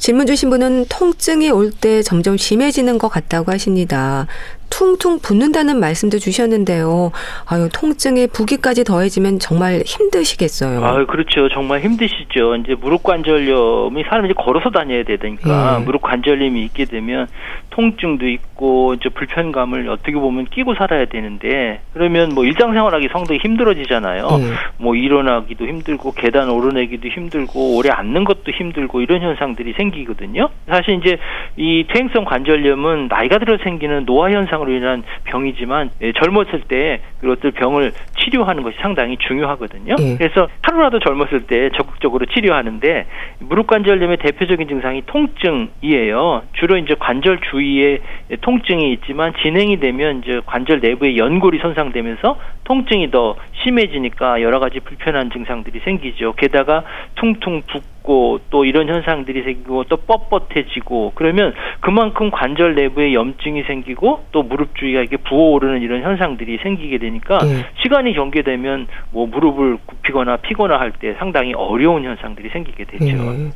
질문 0.00 0.26
주신 0.26 0.48
분은 0.48 0.86
통증이 0.88 1.50
올 1.50 1.70
때 1.70 2.02
점점 2.02 2.36
심해지는 2.38 2.96
것 2.98 3.08
같다고 3.08 3.52
하십니다. 3.52 4.26
퉁퉁 4.70 5.18
붓는다는 5.18 5.78
말씀도 5.78 6.18
주셨는데요. 6.18 7.10
아유, 7.46 7.68
통증에 7.72 8.26
부기까지 8.28 8.84
더해지면 8.84 9.38
정말 9.38 9.82
힘드시겠어요. 9.84 10.82
아, 10.84 11.04
그렇죠. 11.06 11.48
정말 11.50 11.80
힘드시죠. 11.80 12.56
이제 12.56 12.74
무릎 12.80 13.02
관절염이 13.02 14.04
사람이 14.04 14.32
걸어서 14.34 14.70
다녀야 14.70 15.02
되니까 15.04 15.78
네. 15.78 15.84
무릎 15.84 16.02
관절염이 16.02 16.64
있게 16.66 16.86
되면 16.86 17.28
통증도 17.70 18.28
있고 18.28 18.94
이제 18.94 19.08
불편감을 19.08 19.88
어떻게 19.88 20.12
보면 20.12 20.46
끼고 20.46 20.74
살아야 20.74 21.06
되는데 21.06 21.80
그러면 21.92 22.30
뭐 22.34 22.44
일상생활하기 22.44 23.08
상당히 23.12 23.40
힘들어지잖아요. 23.42 24.26
네. 24.26 24.44
뭐 24.78 24.94
일어나기도 24.94 25.66
힘들고 25.66 26.12
계단 26.12 26.48
오르내기도 26.48 27.08
힘들고 27.08 27.76
오래 27.76 27.90
앉는 27.90 28.24
것도 28.24 28.52
힘들고 28.52 29.00
이런 29.00 29.20
현상들이 29.22 29.72
생기거든요. 29.72 30.48
사실 30.68 30.94
이제 30.94 31.18
이 31.56 31.84
퇴행성 31.88 32.24
관절염은 32.24 33.08
나이가 33.08 33.38
들어 33.38 33.58
생기는 33.58 34.04
노화 34.06 34.30
현상 34.30 34.60
질병으로 34.60 34.72
인한 34.72 35.02
병이지만 35.24 35.90
예, 36.02 36.12
젊었을 36.12 36.62
때 36.68 37.00
그것들 37.20 37.52
병을 37.52 37.92
치료하는 38.18 38.62
것이 38.62 38.76
상당히 38.80 39.16
중요하거든요. 39.16 39.96
예. 39.98 40.16
그래서 40.16 40.48
하루라도 40.62 40.98
젊었을 41.00 41.46
때 41.46 41.70
적극적으로 41.76 42.26
치료하는데 42.26 43.06
무릎 43.40 43.66
관절염의 43.66 44.18
대표적인 44.18 44.68
증상이 44.68 45.02
통증이에요. 45.06 46.42
주로 46.52 46.76
이제 46.76 46.94
관절 46.98 47.40
주 47.50 47.59
위에 47.60 48.00
통증이 48.40 48.92
있지만 48.94 49.32
진행이 49.42 49.80
되면 49.80 50.22
이제 50.22 50.40
관절 50.46 50.80
내부의 50.80 51.16
연골이 51.16 51.58
손상되면서 51.58 52.38
통증이 52.64 53.10
더 53.10 53.36
심해지니까 53.62 54.42
여러 54.42 54.60
가지 54.60 54.80
불편한 54.80 55.30
증상들이 55.30 55.80
생기죠. 55.80 56.34
게다가 56.34 56.84
퉁퉁 57.16 57.62
붓고 57.66 58.40
또 58.50 58.64
이런 58.64 58.88
현상들이 58.88 59.42
생기고 59.42 59.84
또 59.84 59.96
뻣뻣해지고 59.96 61.12
그러면 61.14 61.52
그만큼 61.80 62.30
관절 62.30 62.74
내부에 62.74 63.12
염증이 63.14 63.64
생기고 63.64 64.26
또 64.32 64.42
무릎 64.42 64.76
주위가 64.76 65.00
이렇게 65.00 65.16
부어오르는 65.16 65.82
이런 65.82 66.02
현상들이 66.02 66.58
생기게 66.62 66.98
되니까 66.98 67.38
네. 67.38 67.64
시간이 67.82 68.14
경계되면 68.14 68.86
뭐 69.10 69.26
무릎을 69.26 69.78
굽히거나 69.86 70.36
피거나 70.38 70.78
할 70.78 70.90
때 71.00 71.14
상당히 71.18 71.54
어려운 71.54 72.04
현상들이 72.04 72.50
생기게 72.50 72.84
되죠. 72.84 73.04
네. 73.04 73.50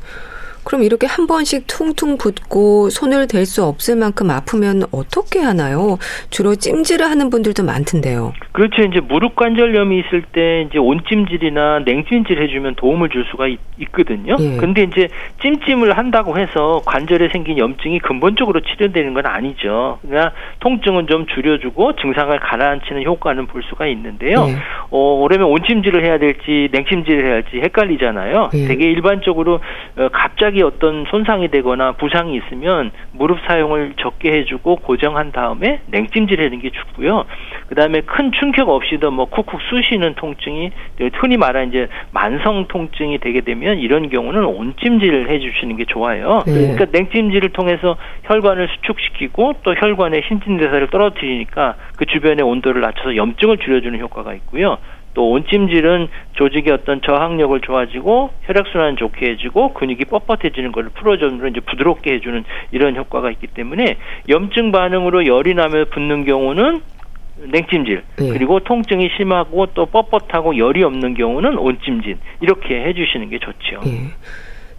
그럼 0.64 0.82
이렇게 0.82 1.06
한 1.06 1.26
번씩 1.26 1.66
퉁퉁 1.66 2.16
붓고 2.18 2.90
손을 2.90 3.26
댈 3.28 3.44
수 3.44 3.62
없을 3.62 3.94
만큼 3.96 4.30
아프면 4.30 4.84
어떻게 4.90 5.38
하나요? 5.38 5.98
주로 6.30 6.54
찜질을 6.54 7.04
하는 7.04 7.28
분들도 7.28 7.62
많던데요. 7.62 8.32
그렇죠. 8.52 8.82
이제 8.82 9.00
무릎 9.00 9.36
관절염이 9.36 9.98
있을 9.98 10.22
때 10.32 10.62
이제 10.62 10.78
온찜질이나 10.78 11.80
냉찜질 11.84 12.40
해주면 12.42 12.76
도움을 12.76 13.10
줄 13.10 13.24
수가 13.30 13.48
있, 13.48 13.58
거든요 13.92 14.36
예. 14.40 14.56
근데 14.56 14.84
이제 14.84 15.08
찜찜을 15.42 15.98
한다고 15.98 16.38
해서 16.38 16.80
관절에 16.86 17.28
생긴 17.28 17.58
염증이 17.58 17.98
근본적으로 17.98 18.60
치료되는 18.60 19.12
건 19.14 19.26
아니죠. 19.26 19.98
그러니까 20.02 20.32
통증은 20.60 21.06
좀 21.06 21.26
줄여주고 21.26 21.96
증상을 21.96 22.38
가라앉히는 22.38 23.04
효과는 23.04 23.46
볼 23.46 23.62
수가 23.64 23.86
있는데요. 23.88 24.46
예. 24.48 24.56
어, 24.90 24.98
오래면 25.20 25.48
온찜질을 25.48 26.04
해야 26.04 26.18
될지 26.18 26.68
냉찜질을 26.72 27.26
해야 27.26 27.34
할지 27.34 27.56
헷갈리잖아요. 27.56 28.50
예. 28.54 28.66
되게 28.66 28.90
일반적으로 28.90 29.60
어, 29.96 30.08
갑자기 30.12 30.53
갑자기 30.54 30.62
어떤 30.62 31.04
손상이 31.06 31.48
되거나 31.48 31.92
부상이 31.92 32.36
있으면 32.36 32.92
무릎 33.12 33.40
사용을 33.46 33.94
적게 33.98 34.32
해주고 34.32 34.76
고정한 34.76 35.32
다음에 35.32 35.80
냉찜질 35.86 36.40
하는 36.40 36.60
게 36.60 36.70
좋고요. 36.70 37.24
그 37.66 37.74
다음에 37.74 38.00
큰 38.02 38.30
충격 38.32 38.68
없이도 38.68 39.10
뭐 39.10 39.24
쿡쿡 39.26 39.60
쑤시는 39.68 40.14
통증이 40.14 40.70
흔히 41.14 41.36
말하는 41.36 41.68
이제 41.68 41.88
만성 42.12 42.66
통증이 42.68 43.18
되게 43.18 43.40
되면 43.40 43.78
이런 43.78 44.08
경우는 44.08 44.44
온찜질을 44.44 45.28
해주시는 45.28 45.76
게 45.76 45.84
좋아요. 45.86 46.44
네. 46.46 46.52
그러니까 46.52 46.86
냉찜질을 46.92 47.48
통해서 47.50 47.96
혈관을 48.24 48.68
수축시키고 48.68 49.54
또 49.64 49.74
혈관의 49.74 50.22
신진대사를 50.28 50.86
떨어뜨리니까 50.88 51.74
그 51.96 52.06
주변의 52.06 52.44
온도를 52.44 52.80
낮춰서 52.80 53.16
염증을 53.16 53.58
줄여주는 53.58 53.98
효과가 53.98 54.34
있고요. 54.34 54.78
또 55.14 55.30
온찜질은 55.30 56.08
조직의 56.34 56.72
어떤 56.72 57.00
저항력을 57.00 57.58
좋아지고 57.60 58.30
혈액순환 58.42 58.96
좋게 58.96 59.30
해주고 59.30 59.74
근육이 59.74 60.04
뻣뻣해지는 60.04 60.72
것을 60.72 60.90
풀어주는 60.90 61.50
이제 61.50 61.60
부드럽게 61.60 62.14
해주는 62.14 62.44
이런 62.72 62.96
효과가 62.96 63.30
있기 63.30 63.46
때문에 63.48 63.96
염증 64.28 64.72
반응으로 64.72 65.26
열이 65.26 65.54
나며 65.54 65.86
붓는 65.86 66.24
경우는 66.24 66.82
냉찜질 67.36 68.02
네. 68.18 68.28
그리고 68.30 68.60
통증이 68.60 69.10
심하고 69.16 69.66
또 69.74 69.86
뻣뻣하고 69.86 70.56
열이 70.56 70.82
없는 70.84 71.14
경우는 71.14 71.58
온찜질 71.58 72.18
이렇게 72.40 72.84
해주시는 72.84 73.30
게 73.30 73.38
좋죠. 73.38 73.80
네. 73.84 74.10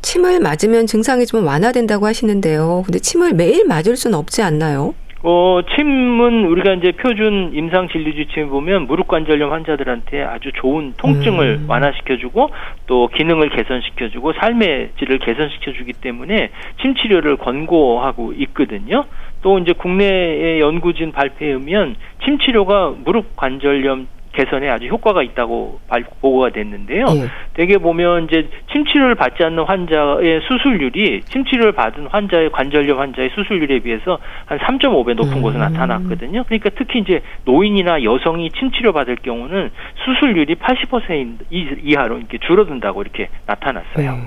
침을 0.02 0.40
맞으면 0.40 0.86
증상이 0.86 1.26
좀 1.26 1.46
완화된다고 1.48 2.06
하시는데요. 2.06 2.84
근데 2.86 3.00
침을 3.00 3.34
매일 3.34 3.66
맞을 3.66 3.96
수는 3.96 4.18
없지 4.18 4.44
않나요? 4.44 4.94
어, 5.28 5.60
침은 5.76 6.46
우리가 6.46 6.74
이제 6.74 6.92
표준 6.92 7.50
임상 7.52 7.88
진료주 7.88 8.28
침 8.28 8.48
보면 8.50 8.86
무릎 8.86 9.08
관절염 9.08 9.52
환자들한테 9.52 10.22
아주 10.22 10.52
좋은 10.54 10.94
통증을 10.98 11.62
음. 11.64 11.66
완화시켜주고 11.68 12.52
또 12.86 13.08
기능을 13.08 13.50
개선시켜주고 13.50 14.34
삶의 14.34 14.92
질을 15.00 15.18
개선시켜주기 15.18 15.94
때문에 15.94 16.52
침 16.80 16.94
치료를 16.94 17.38
권고하고 17.38 18.34
있거든요. 18.34 19.06
또 19.42 19.58
이제 19.58 19.74
국내의 19.74 20.60
연구진 20.60 21.12
발표에 21.12 21.48
의하면 21.48 21.96
침 22.24 22.38
치료가 22.38 22.94
무릎 23.04 23.36
관절염 23.36 24.08
개선에 24.36 24.70
아주 24.70 24.88
효과가 24.88 25.24
있다고 25.24 25.80
보고가 26.22 26.50
됐는데요. 26.50 27.06
네. 27.06 27.28
대개 27.54 27.78
보면 27.78 28.26
이제 28.26 28.50
침치료를 28.72 29.16
받지 29.16 29.44
않는 29.44 29.64
환자의 29.64 30.42
수술률이 30.48 31.22
침치료를 31.22 31.72
받은 31.72 32.08
환자의 32.08 32.52
관절염 32.52 33.00
환자의 33.00 33.32
수술률에 33.34 33.80
비해서 33.80 34.20
한 34.46 34.60
3.5배 34.60 35.16
높은 35.16 35.38
음. 35.38 35.42
것으로 35.42 35.62
나타났거든요. 35.62 36.44
그러니까 36.44 36.70
특히 36.76 37.00
이제 37.00 37.22
노인이나 37.46 38.04
여성이 38.04 38.52
침치료 38.52 38.92
받을 38.94 39.16
경우는 39.16 39.72
수술률이 40.06 40.56
80% 40.56 41.38
이하로 41.50 42.18
이렇게 42.18 42.38
줄어든다고 42.38 43.02
이렇게 43.02 43.30
나타났어요. 43.48 44.12
네. 44.12 44.22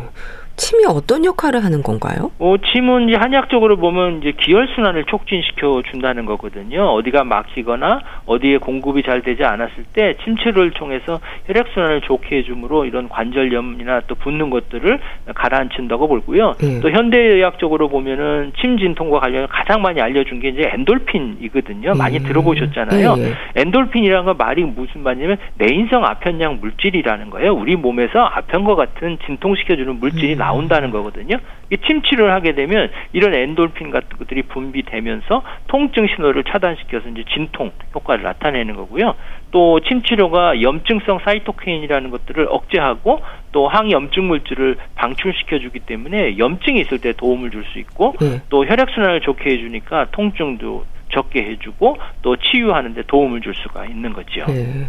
침이 0.59 0.85
어떤 0.87 1.25
역할을 1.25 1.65
하는 1.65 1.83
건가요? 1.83 2.33
어, 2.39 2.57
침은 2.59 3.09
이제 3.09 3.17
한약적으로 3.17 3.77
보면 3.77 4.19
이제 4.19 4.33
기혈 4.33 4.69
순환을 4.75 5.05
촉진시켜 5.05 5.83
준다는 5.91 6.27
거거든요. 6.27 6.83
어디가 6.95 7.23
막히거나 7.25 8.01
어디에 8.27 8.59
공급이 8.59 9.05
잘 9.05 9.23
되지 9.23 9.45
않았을 9.45 9.85
때 9.95 10.17
침치료를 10.25 10.73
통해서 10.73 11.21
혈액 11.47 11.69
순환을 11.73 12.01
좋게 12.03 12.39
해주므로 12.39 12.85
이런 12.85 13.09
관절염이나 13.09 14.03
또 14.09 14.17
붓는 14.17 14.51
것들을 14.51 14.99
가라앉힌다고 15.33 16.09
보고요. 16.09 16.57
음. 16.63 16.81
또 16.83 16.91
현대의학적으로 16.91 17.89
보면은 17.89 18.53
침 18.61 18.79
진통과 18.79 19.21
관련해 19.21 19.47
가장 19.49 19.81
많이 19.81 20.01
알려준 20.01 20.41
게 20.41 20.49
이제 20.49 20.69
엔돌핀이거든요. 20.75 21.95
많이 21.95 22.19
음. 22.19 22.25
들어보셨잖아요. 22.25 23.15
네. 23.17 23.33
엔돌핀이라는 23.55 24.25
건 24.25 24.37
말이 24.37 24.65
무슨 24.65 25.05
말이냐면 25.05 25.39
내인성 25.57 26.05
아편양 26.05 26.59
물질이라는 26.61 27.31
거예요. 27.31 27.55
우리 27.55 27.77
몸에서 27.77 28.25
아편과 28.25 28.75
같은 28.75 29.19
진통시켜주는 29.25 30.01
물질이 30.01 30.35
음. 30.35 30.39
나온다는 30.49 30.91
거거든요. 30.91 31.37
이 31.71 31.77
침치료를 31.77 32.33
하게 32.33 32.55
되면 32.55 32.91
이런 33.13 33.35
엔돌핀 33.35 33.91
같은 33.91 34.17
것들이 34.17 34.43
분비되면서 34.43 35.43
통증 35.67 36.07
신호를 36.07 36.45
차단시켜서 36.45 37.09
이제 37.11 37.25
진통 37.35 37.73
효과를 37.95 38.25
나타내는 38.25 38.75
거고요. 38.77 39.15
또 39.51 39.81
침치료가 39.81 40.63
염증성 40.63 41.21
사이토케인이라는 41.25 42.11
것들을 42.11 42.49
억제하고 42.51 43.21
또 43.53 43.69
항염증 43.69 44.27
물질을 44.29 44.77
방출시켜 44.95 45.59
주기 45.59 45.81
때문에 45.81 46.39
염증이 46.39 46.81
있을 46.81 46.99
때 46.99 47.13
도움을 47.13 47.51
줄 47.51 47.69
수 47.69 47.79
있고 47.81 48.15
네. 48.21 48.41
또 48.49 48.65
혈액 48.65 48.89
순환을 48.95 49.21
좋게 49.21 49.51
해 49.51 49.59
주니까 49.59 50.07
통증도 50.13 50.87
적게 51.13 51.43
해주고 51.45 51.97
또 52.23 52.37
치유하는데 52.37 53.03
도움을 53.07 53.41
줄 53.41 53.55
수가 53.55 53.87
있는 53.87 54.13
거죠. 54.13 54.45
네. 54.47 54.89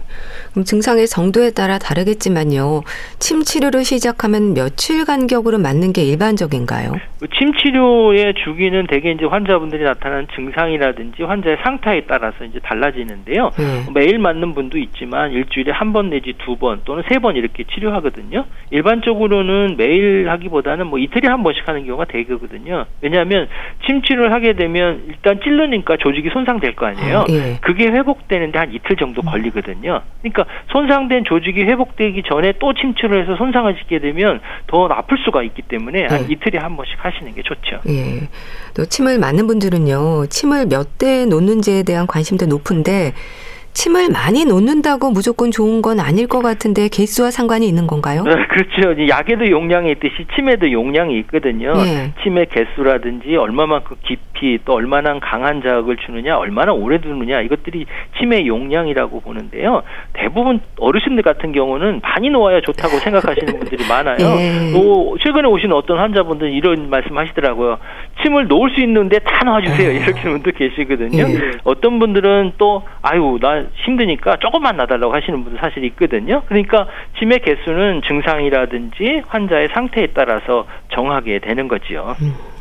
그럼 0.51 0.63
증상의 0.65 1.07
정도에 1.07 1.51
따라 1.51 1.77
다르겠지만요. 1.77 2.81
침 3.19 3.41
치료를 3.43 3.83
시작하면 3.83 4.53
며칠 4.53 5.05
간격으로 5.05 5.57
맞는 5.59 5.93
게 5.93 6.03
일반적인가요? 6.03 6.93
그침 7.19 7.53
치료의 7.53 8.33
주기는 8.43 8.87
대개 8.87 9.11
이제 9.11 9.25
환자분들이 9.25 9.83
나타나는 9.83 10.27
증상이라든지 10.35 11.23
환자의 11.23 11.57
상태에 11.63 12.01
따라서 12.07 12.43
이제 12.45 12.59
달라지는데요. 12.59 13.51
네. 13.57 13.85
매일 13.93 14.19
맞는 14.19 14.53
분도 14.53 14.77
있지만 14.77 15.31
일주일에 15.31 15.71
한 15.71 15.89
번 15.93 16.09
내지 16.09 16.33
두 16.45 16.55
번 16.57 16.81
또는 16.85 17.03
세 17.09 17.19
번 17.19 17.35
이렇게 17.35 17.63
치료하거든요. 17.63 18.45
일반적으로는 18.71 19.75
매일 19.77 20.29
하기보다는 20.29 20.87
뭐 20.87 20.99
이틀에 20.99 21.27
한 21.27 21.43
번씩 21.43 21.67
하는 21.67 21.85
경우가 21.85 22.05
대거든요. 22.05 22.85
왜냐하면 23.01 23.47
침 23.85 24.01
치료를 24.01 24.31
하게 24.33 24.53
되면 24.53 25.03
일단 25.07 25.39
찔르니까 25.43 25.97
조 25.97 26.08
직이 26.13 26.29
손상될 26.29 26.75
거 26.75 26.85
아니에요. 26.87 27.19
아, 27.19 27.25
예. 27.29 27.57
그게 27.61 27.85
회복되는데 27.87 28.57
한 28.59 28.73
이틀 28.73 28.95
정도 28.95 29.21
걸리거든요. 29.21 30.01
그러니까 30.21 30.45
손상된 30.71 31.23
조직이 31.25 31.63
회복되기 31.63 32.23
전에 32.23 32.53
또 32.59 32.73
침출을 32.73 33.23
해서 33.23 33.35
손상을 33.35 33.75
시게 33.81 33.99
되면 33.99 34.39
더 34.67 34.87
아플 34.91 35.17
수가 35.25 35.43
있기 35.43 35.63
때문에 35.63 36.05
한 36.07 36.21
예. 36.29 36.33
이틀에 36.33 36.59
한 36.59 36.75
번씩 36.75 36.95
하시는 37.03 37.33
게 37.33 37.41
좋죠. 37.41 37.79
예. 37.87 38.27
또 38.75 38.85
침을 38.85 39.19
맞는 39.19 39.47
분들은요, 39.47 40.27
침을 40.27 40.65
몇 40.67 40.89
대 40.99 41.25
놓는지에 41.25 41.83
대한 41.83 42.07
관심도 42.07 42.45
높은데 42.47 43.13
침을 43.73 44.09
많이 44.09 44.43
놓는다고 44.43 45.11
무조건 45.11 45.51
좋은 45.51 45.81
건 45.81 45.99
아닐 45.99 46.27
것 46.27 46.41
같은데 46.41 46.89
개수와 46.89 47.31
상관이 47.31 47.67
있는 47.67 47.87
건가요? 47.87 48.23
네, 48.23 48.31
그렇죠. 48.49 49.07
약에도 49.07 49.49
용량이 49.49 49.91
있듯이 49.91 50.25
침에도 50.35 50.69
용량이 50.71 51.17
있거든요. 51.19 51.73
네. 51.83 52.11
침의 52.23 52.47
개수라든지 52.47 53.35
얼마만큼 53.37 53.97
깊 54.03 54.19
이 54.43 54.59
또 54.65 54.73
얼마나 54.73 55.17
강한 55.19 55.61
자극을 55.61 55.97
주느냐, 55.97 56.37
얼마나 56.37 56.71
오래 56.73 56.99
두느냐 56.99 57.41
이것들이 57.41 57.85
침의 58.19 58.47
용량이라고 58.47 59.21
보는데요. 59.21 59.83
대부분 60.13 60.59
어르신들 60.79 61.23
같은 61.23 61.51
경우는 61.51 62.01
많이 62.01 62.29
놓아야 62.29 62.61
좋다고 62.61 62.97
생각하시는 62.99 63.45
분들이 63.59 63.87
많아요. 63.87 64.17
네. 64.17 64.71
또 64.73 65.17
최근에 65.19 65.47
오신 65.47 65.71
어떤 65.73 65.97
환자분들 65.99 66.51
이런 66.51 66.89
말씀하시더라고요. 66.89 67.77
침을 68.23 68.47
놓을 68.47 68.71
수 68.71 68.81
있는데 68.81 69.19
다 69.19 69.43
놔주세요. 69.45 69.89
네. 69.89 69.95
이렇게 69.99 70.21
분도 70.21 70.51
계시거든요. 70.51 71.27
네. 71.27 71.51
어떤 71.63 71.99
분들은 71.99 72.53
또 72.57 72.83
아유 73.01 73.37
나 73.41 73.63
힘드니까 73.85 74.37
조금만 74.37 74.77
놔달라고 74.77 75.13
하시는 75.13 75.43
분도 75.43 75.57
사실 75.59 75.83
있거든요. 75.85 76.41
그러니까 76.47 76.87
치매 77.17 77.37
개수는 77.37 78.01
증상이라든지 78.07 79.23
환자의 79.27 79.69
상태에 79.73 80.07
따라서 80.13 80.65
정하게 80.93 81.39
되는 81.39 81.67
거지요. 81.67 82.15
음. 82.21 82.58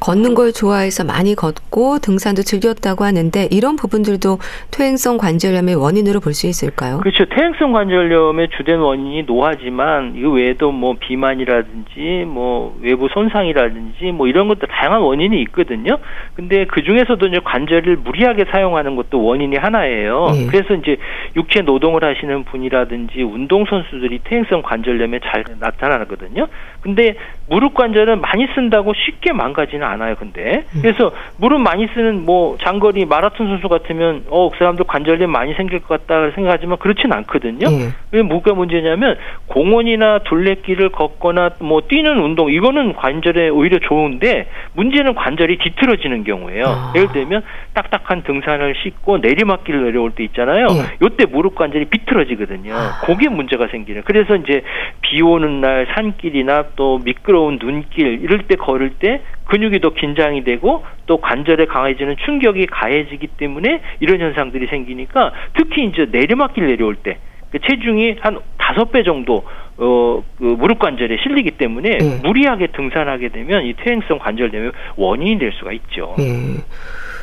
걷는 0.00 0.34
걸 0.34 0.52
좋아해서 0.52 1.04
많이 1.04 1.34
걷고 1.34 1.98
등산도 1.98 2.42
즐겼다고 2.42 3.04
하는데 3.04 3.48
이런 3.50 3.76
부분들도 3.76 4.38
퇴행성 4.70 5.18
관절염의 5.18 5.74
원인으로 5.74 6.20
볼 6.20 6.30
수 6.32 6.46
있을까요? 6.46 6.98
그렇죠. 7.00 7.24
퇴행성 7.26 7.72
관절염의 7.72 8.48
주된 8.56 8.78
원인이 8.78 9.24
노화지만 9.24 10.14
이 10.16 10.22
외에도 10.22 10.70
뭐 10.72 10.94
비만이라든지 10.98 12.24
뭐 12.26 12.78
외부 12.80 13.08
손상이라든지 13.08 14.12
뭐 14.12 14.26
이런 14.28 14.48
것도 14.48 14.66
다양한 14.68 15.00
원인이 15.02 15.42
있거든요. 15.42 15.98
근데 16.34 16.64
그 16.66 16.82
중에서도 16.82 17.26
이제 17.26 17.40
관절을 17.44 17.96
무리하게 17.98 18.46
사용하는 18.50 18.96
것도 18.96 19.22
원인이 19.22 19.56
하나예요. 19.56 20.28
네. 20.32 20.46
그래서 20.46 20.74
이제 20.74 20.96
육체 21.36 21.60
노동을 21.62 22.04
하시는 22.04 22.44
분이라든지 22.44 23.22
운동 23.22 23.64
선수들이 23.66 24.20
퇴행성 24.24 24.62
관절염에 24.62 25.20
잘 25.24 25.44
나타나거든요. 25.58 26.46
근데 26.80 27.16
무릎 27.50 27.74
관절은 27.74 28.20
많이 28.20 28.46
쓴다고 28.54 28.94
쉽게 28.94 29.32
망가지는 29.32 29.84
않아요. 29.86 30.14
근데 30.14 30.64
음. 30.74 30.82
그래서 30.82 31.12
무릎 31.36 31.60
많이 31.60 31.88
쓰는 31.88 32.24
뭐 32.24 32.56
장거리 32.60 33.04
마라톤 33.04 33.48
선수 33.48 33.68
같으면 33.68 34.24
어 34.30 34.48
그 34.50 34.58
사람들 34.58 34.84
관절염 34.86 35.30
많이 35.30 35.54
생길 35.54 35.80
것 35.80 36.06
같다 36.06 36.30
생각하지만 36.34 36.78
그렇진 36.78 37.12
않거든요. 37.12 37.68
음. 37.68 37.92
왜 38.12 38.22
뭐가 38.22 38.54
문제냐면 38.54 39.16
공원이나 39.46 40.20
둘레길을 40.20 40.90
걷거나 40.90 41.50
뭐 41.60 41.82
뛰는 41.82 42.18
운동 42.20 42.50
이거는 42.52 42.94
관절에 42.94 43.48
오히려 43.48 43.78
좋은데 43.80 44.48
문제는 44.74 45.14
관절이 45.14 45.58
뒤틀어지는 45.58 46.24
경우예요. 46.24 46.64
아. 46.66 46.92
예를 46.96 47.08
들면 47.12 47.42
딱딱한 47.74 48.22
등산을 48.22 48.74
싣고 48.82 49.18
내리막길을 49.18 49.84
내려올 49.84 50.12
때 50.12 50.24
있잖아요. 50.24 50.66
예. 50.70 50.96
요때 51.02 51.26
무릎 51.26 51.54
관절이 51.56 51.86
비틀어지거든요. 51.86 52.74
아. 52.74 53.00
그게 53.04 53.28
문제가 53.28 53.66
생기는. 53.68 54.02
그래서 54.04 54.36
이제 54.36 54.62
비 55.10 55.20
오는 55.22 55.60
날 55.60 55.88
산길이나 55.92 56.66
또 56.76 56.98
미끄러운 56.98 57.58
눈길 57.58 58.22
이럴 58.22 58.46
때 58.46 58.54
걸을 58.54 58.90
때 59.00 59.22
근육이 59.46 59.80
더 59.80 59.90
긴장이 59.90 60.44
되고 60.44 60.84
또 61.06 61.16
관절에 61.16 61.64
강해지는 61.66 62.16
충격이 62.24 62.66
가해지기 62.66 63.26
때문에 63.36 63.80
이런 63.98 64.20
현상들이 64.20 64.68
생기니까 64.68 65.32
특히 65.54 65.84
이제 65.84 66.06
내리막길 66.12 66.64
내려올 66.64 66.94
때그 66.94 67.58
체중이 67.58 68.18
한 68.20 68.38
다섯 68.56 68.92
배 68.92 69.02
정도 69.02 69.44
어, 69.78 70.22
그 70.38 70.44
무릎 70.44 70.78
관절에 70.78 71.16
실리기 71.22 71.52
때문에 71.52 71.98
네. 71.98 72.20
무리하게 72.22 72.68
등산하게 72.68 73.30
되면 73.30 73.64
이 73.64 73.72
퇴행성 73.72 74.18
관절염의 74.20 74.72
원인이 74.96 75.38
될 75.38 75.50
수가 75.52 75.72
있죠. 75.72 76.14
네. 76.18 76.62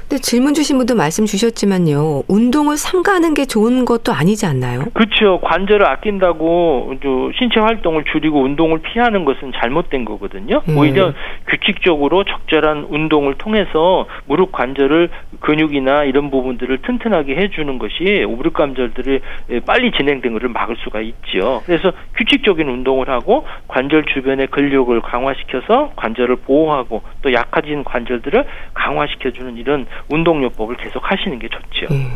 근데 0.09 0.21
질문 0.21 0.53
주신 0.53 0.77
분도 0.77 0.95
말씀 0.95 1.25
주셨지만요. 1.25 2.23
운동을 2.29 2.77
삼가는 2.77 3.33
게 3.33 3.45
좋은 3.45 3.83
것도 3.83 4.13
아니지 4.13 4.45
않나요? 4.45 4.85
그렇죠. 4.93 5.41
관절을 5.41 5.85
아낀다고 5.85 6.93
신체 7.37 7.59
활동을 7.59 8.05
줄이고 8.05 8.41
운동을 8.41 8.79
피하는 8.79 9.25
것은 9.25 9.51
잘못된 9.59 10.05
거거든요. 10.05 10.61
음. 10.69 10.77
오히려 10.77 11.11
규칙적으로 11.47 12.23
적절한 12.23 12.87
운동을 12.89 13.33
통해서 13.33 14.07
무릎 14.27 14.53
관절을 14.53 15.09
근육이나 15.41 16.05
이런 16.05 16.31
부분들을 16.31 16.83
튼튼하게 16.83 17.35
해주는 17.35 17.77
것이 17.77 18.25
무릎 18.29 18.53
관절들이 18.53 19.19
빨리 19.65 19.91
진행된 19.91 20.31
것을 20.31 20.47
막을 20.47 20.77
수가 20.85 21.01
있죠. 21.01 21.63
그래서 21.65 21.91
규칙적인 22.15 22.65
운동을 22.65 23.09
하고 23.09 23.45
관절 23.67 24.05
주변의 24.05 24.47
근력을 24.47 25.01
강화시켜서 25.01 25.91
관절을 25.97 26.37
보호하고 26.37 27.01
또 27.23 27.33
약해진 27.33 27.83
관절들을 27.83 28.45
강화시켜주는 28.73 29.57
이런 29.57 29.85
운동요법을 30.09 30.77
계속 30.77 31.01
하시는 31.09 31.39
게 31.39 31.47
좋죠. 31.49 31.93
음. 31.93 32.11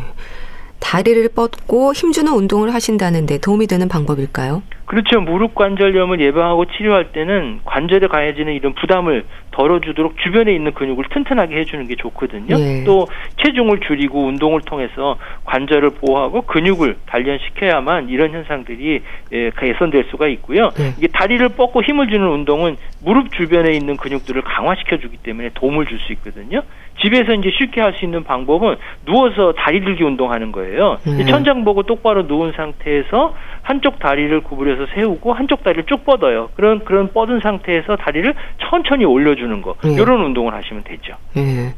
다리를 0.80 1.30
뻗고 1.30 1.94
힘주는 1.94 2.32
운동을 2.32 2.74
하신다는데 2.74 3.38
도움이 3.38 3.68
되는 3.68 3.88
방법일까요? 3.88 4.64
그렇죠. 4.92 5.22
무릎 5.22 5.56
관절염을 5.56 6.20
예방하고 6.20 6.66
치료할 6.66 7.14
때는 7.14 7.62
관절에 7.64 8.08
가해지는 8.08 8.52
이런 8.52 8.74
부담을 8.74 9.24
덜어주도록 9.52 10.18
주변에 10.18 10.54
있는 10.54 10.74
근육을 10.74 11.06
튼튼하게 11.14 11.56
해주는 11.60 11.88
게 11.88 11.96
좋거든요. 11.96 12.58
네. 12.58 12.84
또 12.84 13.08
체중을 13.38 13.80
줄이고 13.88 14.26
운동을 14.26 14.60
통해서 14.66 15.16
관절을 15.46 15.92
보호하고 15.92 16.42
근육을 16.42 16.98
단련시켜야만 17.06 18.10
이런 18.10 18.32
현상들이 18.32 19.02
예, 19.32 19.52
개선될 19.58 20.08
수가 20.12 20.28
있고요. 20.28 20.72
네. 20.72 20.94
이게 20.98 21.08
다리를 21.08 21.48
뻗고 21.56 21.84
힘을 21.84 22.10
주는 22.10 22.28
운동은 22.28 22.76
무릎 23.02 23.32
주변에 23.32 23.72
있는 23.72 23.96
근육들을 23.96 24.42
강화시켜주기 24.42 25.18
때문에 25.24 25.52
도움을 25.54 25.86
줄 25.86 26.02
수 26.02 26.12
있거든요. 26.14 26.64
집에서 27.00 27.34
이제 27.34 27.50
쉽게 27.52 27.80
할 27.80 27.92
수 27.94 28.06
있는 28.06 28.24
방법은 28.24 28.76
누워서 29.06 29.54
다리 29.54 29.82
들기 29.82 30.04
운동하는 30.04 30.52
거예요. 30.52 30.98
네. 31.06 31.26
천장 31.26 31.64
보고 31.64 31.84
똑바로 31.84 32.24
누운 32.24 32.54
상태에서 32.54 33.36
한쪽 33.62 34.00
다리를 34.00 34.42
구부려서 34.42 34.81
세우고 34.94 35.34
한쪽 35.34 35.64
다리를 35.64 35.86
쭉 35.86 36.06
뻗어요. 36.06 36.50
그런 36.56 36.84
그런 36.84 37.12
뻗은 37.12 37.40
상태에서 37.42 37.96
다리를 37.96 38.34
천천히 38.60 39.06
올려주는 39.06 39.62
거 39.62 39.76
네. 39.84 39.94
이런 39.94 40.24
운동을 40.24 40.54
하시면 40.54 40.84
되죠. 40.84 41.16
네. 41.34 41.74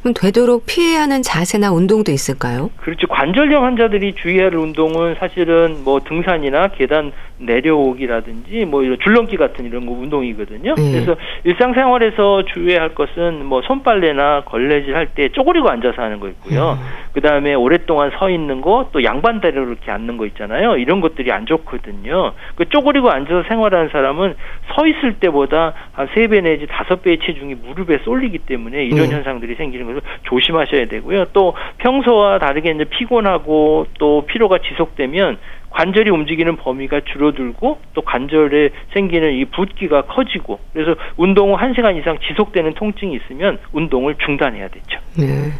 그럼 0.00 0.14
되도록 0.14 0.64
피해야 0.66 1.02
하는 1.02 1.22
자세나 1.22 1.72
운동도 1.72 2.12
있을까요? 2.12 2.70
그렇죠. 2.76 3.06
관절염 3.08 3.64
환자들이 3.64 4.14
주의해야 4.14 4.46
할 4.46 4.54
운동은 4.56 5.16
사실은 5.18 5.82
뭐 5.84 6.00
등산이나 6.00 6.68
계단 6.68 7.12
내려오기라든지 7.38 8.64
뭐 8.64 8.82
이런 8.82 8.98
줄넘기 9.02 9.36
같은 9.36 9.64
이런 9.66 9.86
거 9.86 9.92
운동이거든요. 9.92 10.74
네. 10.74 10.92
그래서 10.92 11.16
일상생활에서 11.44 12.44
주의해야 12.46 12.80
할 12.82 12.94
것은 12.94 13.44
뭐 13.44 13.62
손빨래나 13.62 14.42
걸레질 14.46 14.94
할 14.94 15.06
때 15.14 15.28
쪼그리고 15.28 15.68
앉아서 15.70 16.02
하는 16.02 16.18
거 16.20 16.28
있고요. 16.28 16.72
음. 16.72 16.84
그 17.12 17.20
다음에 17.20 17.54
오랫동안 17.54 18.10
서 18.18 18.28
있는 18.28 18.60
거 18.60 18.76
또 18.92 19.02
양반다리로 19.02 19.66
이렇게 19.68 19.90
앉는 19.90 20.16
거 20.16 20.26
있잖아요. 20.26 20.76
이런 20.76 21.00
것들이 21.00 21.32
안 21.32 21.46
좋거든요. 21.46 22.32
그 22.54 22.68
쪼그리고 22.68 23.10
앉아서 23.10 23.44
생활하는 23.48 23.88
사람은 23.90 24.34
서 24.74 24.86
있을 24.86 25.14
때보다 25.20 25.72
한 25.92 26.08
세 26.14 26.26
배 26.28 26.40
내지 26.40 26.66
다섯 26.66 27.02
배의 27.02 27.18
체중이 27.18 27.56
무릎에 27.66 27.98
쏠리기 28.04 28.38
때문에 28.38 28.84
이런 28.84 29.06
음. 29.06 29.12
현상들이 29.12 29.54
생기는 29.56 29.86
것을 29.86 30.00
조심하셔야 30.24 30.86
되고요. 30.86 31.26
또 31.32 31.54
평소와 31.78 32.38
다르게 32.38 32.70
이제 32.70 32.84
피곤하고 32.84 33.86
또 33.98 34.24
피로가 34.26 34.58
지속되면 34.58 35.38
관절이 35.70 36.10
움직이는 36.10 36.56
범위가 36.56 37.02
줄어들고 37.12 37.80
또 37.94 38.02
관절에 38.02 38.70
생기는 38.94 39.32
이 39.34 39.44
붓기가 39.46 40.02
커지고 40.02 40.58
그래서 40.72 40.94
운동 41.16 41.52
후 41.52 41.56
1시간 41.56 41.98
이상 41.98 42.18
지속되는 42.26 42.74
통증이 42.74 43.16
있으면 43.16 43.58
운동을 43.72 44.16
중단해야 44.24 44.68
되죠. 44.68 45.00
네. 45.18 45.52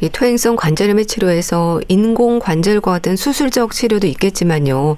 이 0.00 0.08
퇴행성 0.08 0.56
관절염의 0.56 1.06
치료에서 1.06 1.80
인공 1.88 2.38
관절과 2.38 2.90
같은 2.90 3.16
수술적 3.16 3.72
치료도 3.72 4.06
있겠지만요. 4.06 4.96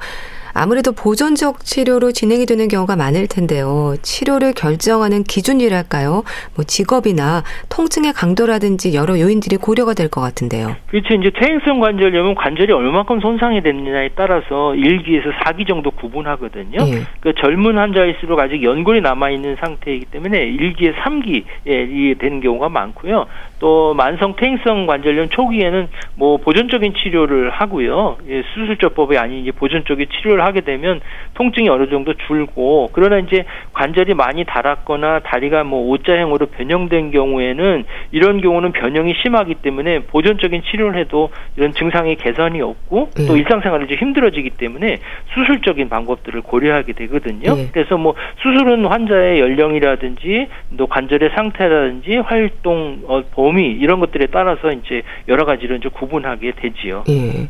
아무래도 0.56 0.92
보존적 0.92 1.60
치료로 1.60 2.12
진행이 2.12 2.46
되는 2.46 2.68
경우가 2.68 2.96
많을 2.96 3.26
텐데요. 3.26 3.94
치료를 4.00 4.54
결정하는 4.54 5.22
기준이랄까요? 5.22 6.24
뭐 6.54 6.64
직업이나 6.64 7.42
통증의 7.68 8.14
강도라든지 8.14 8.94
여러 8.94 9.20
요인들이 9.20 9.56
고려가 9.58 9.92
될 9.92 10.06
것 10.08 10.20
같은데요. 10.20 10.76
그렇죠. 10.86 11.14
이제 11.14 11.30
퇴행성 11.30 11.80
관절염은 11.80 12.36
관절이 12.36 12.72
얼마큼 12.72 13.18
손상이 13.20 13.60
됐느냐에 13.60 14.10
따라서 14.14 14.72
1기에서 14.76 15.32
4기 15.44 15.66
정도 15.66 15.90
구분하거든요. 15.90 16.78
예. 16.80 17.02
그 17.20 17.34
젊은 17.34 17.76
환자일수록 17.76 18.38
아직 18.38 18.62
연골이 18.62 19.00
남아 19.00 19.30
있는 19.30 19.56
상태이기 19.60 20.06
때문에 20.06 20.38
1기에 20.52 20.94
3기에 20.94 22.18
되는 22.18 22.40
경우가 22.40 22.68
많고요. 22.68 23.26
또 23.58 23.94
만성 23.94 24.36
퇴행성 24.36 24.86
관절염 24.86 25.28
초기에는 25.30 25.88
뭐 26.14 26.36
보존적인 26.36 26.94
치료를 26.94 27.50
하고요. 27.50 28.18
예, 28.28 28.42
수술적법이 28.54 29.18
아닌 29.18 29.40
이제 29.42 29.50
보존적인 29.50 30.06
치료를 30.20 30.45
하게 30.46 30.62
되면 30.62 31.00
통증이 31.34 31.68
어느 31.68 31.88
정도 31.88 32.14
줄고 32.14 32.88
그러나 32.92 33.18
이제 33.18 33.44
관절이 33.72 34.14
많이 34.14 34.44
닳았거나 34.44 35.20
다리가 35.20 35.64
뭐 35.64 35.90
O자형으로 35.90 36.46
변형된 36.46 37.10
경우에는 37.10 37.84
이런 38.12 38.40
경우는 38.40 38.72
변형이 38.72 39.14
심하기 39.22 39.56
때문에 39.56 40.00
보존적인 40.00 40.62
치료를 40.62 40.98
해도 41.00 41.30
이런 41.56 41.72
증상의 41.72 42.16
개선이 42.16 42.60
없고 42.62 43.10
또 43.26 43.32
음. 43.32 43.36
일상생활이 43.36 43.88
좀 43.88 43.98
힘들어지기 43.98 44.50
때문에 44.50 44.98
수술적인 45.34 45.88
방법들을 45.88 46.42
고려하게 46.42 46.92
되거든요. 46.92 47.52
음. 47.52 47.68
그래서 47.72 47.96
뭐 47.96 48.14
수술은 48.42 48.86
환자의 48.86 49.40
연령이라든지 49.40 50.48
또 50.76 50.86
관절의 50.86 51.30
상태라든지 51.34 52.16
활동 52.18 53.00
어, 53.06 53.22
범위 53.32 53.72
이런 53.72 54.00
것들에 54.00 54.26
따라서 54.26 54.70
이제 54.70 55.02
여러 55.28 55.44
가지로 55.44 55.76
이제 55.76 55.88
구분하게 55.88 56.52
되지요. 56.52 57.04
예. 57.08 57.48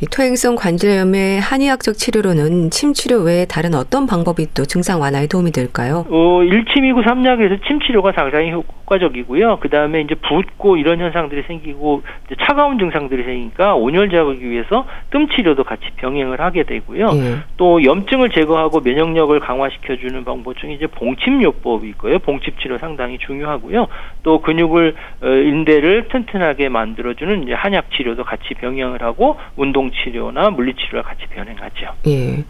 이 0.00 0.06
토행성 0.06 0.54
관절염의 0.54 1.40
한의학적 1.40 1.94
치료로는 1.94 2.70
침 2.70 2.92
치료 2.92 3.18
외에 3.18 3.44
다른 3.46 3.74
어떤 3.74 4.06
방법이 4.06 4.46
또 4.54 4.64
증상 4.64 5.00
완화에 5.00 5.26
도움이 5.26 5.50
될까요? 5.50 6.06
어, 6.08 6.40
1침2구 6.42 7.02
3약에서 7.02 7.66
침 7.66 7.80
치료가 7.80 8.12
상당히 8.12 8.52
효과적이고요. 8.52 9.58
그 9.58 9.68
다음에 9.68 10.00
이제 10.02 10.14
붓고 10.14 10.76
이런 10.76 11.00
현상들이 11.00 11.42
생기고 11.48 12.02
차가운 12.46 12.78
증상들이 12.78 13.24
생기니까 13.24 13.74
온열 13.74 14.08
제거하기 14.08 14.48
위해서 14.48 14.86
뜸 15.10 15.28
치료도 15.28 15.64
같이 15.64 15.86
병행을 15.96 16.40
하게 16.40 16.62
되고요. 16.62 17.10
예. 17.14 17.38
또 17.56 17.82
염증을 17.82 18.30
제거하고 18.30 18.78
면역력을 18.78 19.40
강화시켜주는 19.40 20.24
방법 20.24 20.56
중에 20.58 20.74
이제 20.74 20.86
봉침요법이 20.86 21.88
있고요. 21.88 22.20
봉침 22.20 22.54
치료 22.62 22.78
상당히 22.78 23.18
중요하고요. 23.18 23.88
또 24.22 24.40
근육을 24.42 24.94
어, 25.22 25.26
인대를 25.26 26.06
튼튼하게 26.06 26.68
만들어주는 26.68 27.42
이제 27.42 27.52
한약 27.52 27.90
치료도 27.90 28.22
같이 28.22 28.54
병행을 28.54 29.02
하고 29.02 29.36
운동 29.56 29.87
치료나 29.92 30.50
물리치료와 30.50 31.02
같이 31.02 31.26
병행하죠. 31.26 31.94
예. 32.06 32.44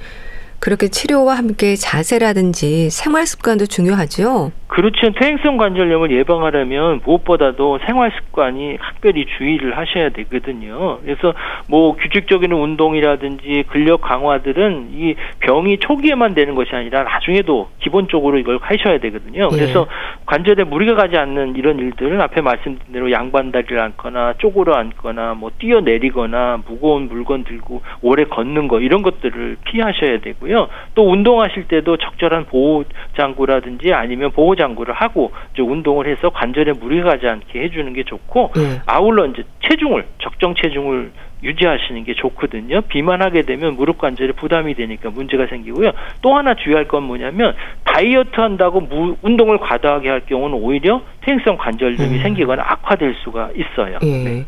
그렇게 0.61 0.89
치료와 0.89 1.37
함께 1.37 1.77
자세라든지 1.77 2.91
생활 2.91 3.27
습관도 3.27 3.67
중요하죠. 3.67 4.51
그렇죠. 4.69 5.11
퇴행성 5.13 5.57
관절염을 5.57 6.11
예방하려면 6.13 7.01
무엇보다도 7.05 7.81
생활 7.87 8.13
습관이 8.13 8.77
각별히 8.79 9.27
주의를 9.37 9.77
하셔야 9.77 10.11
되거든요. 10.11 10.99
그래서 11.01 11.35
뭐 11.69 11.97
규칙적인 11.97 12.53
운동이라든지 12.53 13.65
근력 13.69 14.03
강화들은 14.03 14.91
이 14.93 15.15
병이 15.41 15.79
초기에만 15.79 16.35
되는 16.35 16.55
것이 16.55 16.71
아니라 16.77 17.03
나중에도 17.05 17.71
기본적으로 17.81 18.39
이걸 18.39 18.59
하셔야 18.61 18.99
되거든요. 18.99 19.49
예. 19.51 19.57
그래서 19.57 19.87
예. 19.89 20.25
관절에 20.27 20.65
무리가 20.65 20.95
가지 20.95 21.17
않는 21.17 21.57
이런 21.57 21.79
일들은 21.79 22.21
앞에 22.21 22.43
말씀드린 22.43 22.93
대로 22.93 23.11
양반다리를 23.11 23.81
앉거나 23.81 24.35
쪼그려 24.39 24.75
앉거나 24.75 25.35
뭐 25.35 25.51
뛰어내리거나 25.59 26.63
무거운 26.69 27.09
물건 27.09 27.43
들고 27.45 27.83
오래 28.03 28.25
걷는 28.25 28.69
거 28.69 28.81
이런 28.81 29.03
것들을 29.03 29.57
피하셔야 29.65 30.21
되고요. 30.21 30.48
또 30.95 31.11
운동하실 31.11 31.69
때도 31.69 31.97
적절한 31.97 32.47
보호 32.47 32.85
장구라든지 33.17 33.93
아니면 33.93 34.31
보호 34.31 34.57
장구를 34.57 34.95
하고 34.95 35.33
이제 35.53 35.63
운동을 35.63 36.07
해서 36.07 36.31
관절에 36.31 36.73
무리가 36.73 37.11
가지 37.11 37.27
않게 37.27 37.61
해주는 37.61 37.93
게 37.93 38.05
좋고 38.05 38.53
네. 38.55 38.81
아울러 38.87 39.27
이제 39.27 39.45
체중을 39.69 40.05
적정 40.19 40.55
체중을 40.55 41.11
유지하시는 41.43 42.05
게 42.05 42.15
좋거든요. 42.15 42.81
비만하게 42.83 43.43
되면 43.43 43.77
무릎 43.77 43.99
관절에 43.99 44.33
부담이 44.33 44.75
되니까 44.75 45.11
문제가 45.11 45.47
생기고요. 45.47 45.93
또 46.21 46.37
하나 46.37 46.55
주의할 46.55 46.89
건 46.89 47.05
뭐냐면 47.05 47.55
다이어트 47.85 48.41
한다고 48.41 48.81
무, 48.81 49.17
운동을 49.23 49.59
과다하게 49.59 50.09
할 50.09 50.21
경우는 50.27 50.59
오히려 50.59 51.03
퇴행성 51.21 51.57
관절염이 51.59 52.19
음. 52.19 52.23
생기거나 52.23 52.63
악화될 52.67 53.15
수가 53.23 53.51
있어요. 53.55 53.99
예. 54.03 54.25
네. 54.25 54.45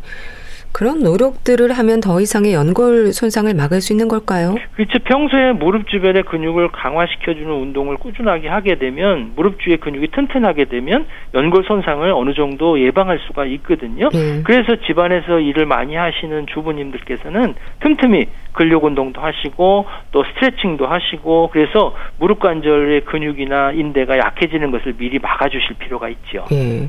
그런 0.72 1.02
노력들을 1.02 1.72
하면 1.72 2.00
더 2.00 2.20
이상의 2.20 2.54
연골 2.54 3.12
손상을 3.12 3.52
막을 3.52 3.80
수 3.80 3.92
있는 3.92 4.08
걸까요? 4.08 4.56
그렇죠. 4.74 4.98
평소에 5.00 5.52
무릎 5.52 5.88
주변의 5.88 6.22
근육을 6.24 6.68
강화시켜주는 6.68 7.50
운동을 7.50 7.96
꾸준하게 7.96 8.48
하게 8.48 8.78
되면 8.78 9.32
무릎 9.36 9.60
주의 9.60 9.76
근육이 9.76 10.08
튼튼하게 10.08 10.66
되면 10.66 11.06
연골 11.34 11.64
손상을 11.64 12.10
어느 12.12 12.34
정도 12.34 12.80
예방할 12.80 13.18
수가 13.26 13.46
있거든요. 13.46 14.08
네. 14.10 14.42
그래서 14.44 14.76
집안에서 14.86 15.40
일을 15.40 15.66
많이 15.66 15.96
하시는 15.96 16.46
주부님들께서는 16.46 17.54
틈틈이 17.80 18.26
근력 18.52 18.84
운동도 18.84 19.20
하시고 19.20 19.86
또 20.12 20.24
스트레칭도 20.24 20.86
하시고 20.86 21.50
그래서 21.52 21.94
무릎 22.18 22.40
관절의 22.40 23.04
근육이나 23.04 23.72
인대가 23.72 24.18
약해지는 24.18 24.70
것을 24.70 24.94
미리 24.96 25.18
막아주실 25.18 25.76
필요가 25.78 26.08
있죠. 26.08 26.46
네. 26.50 26.88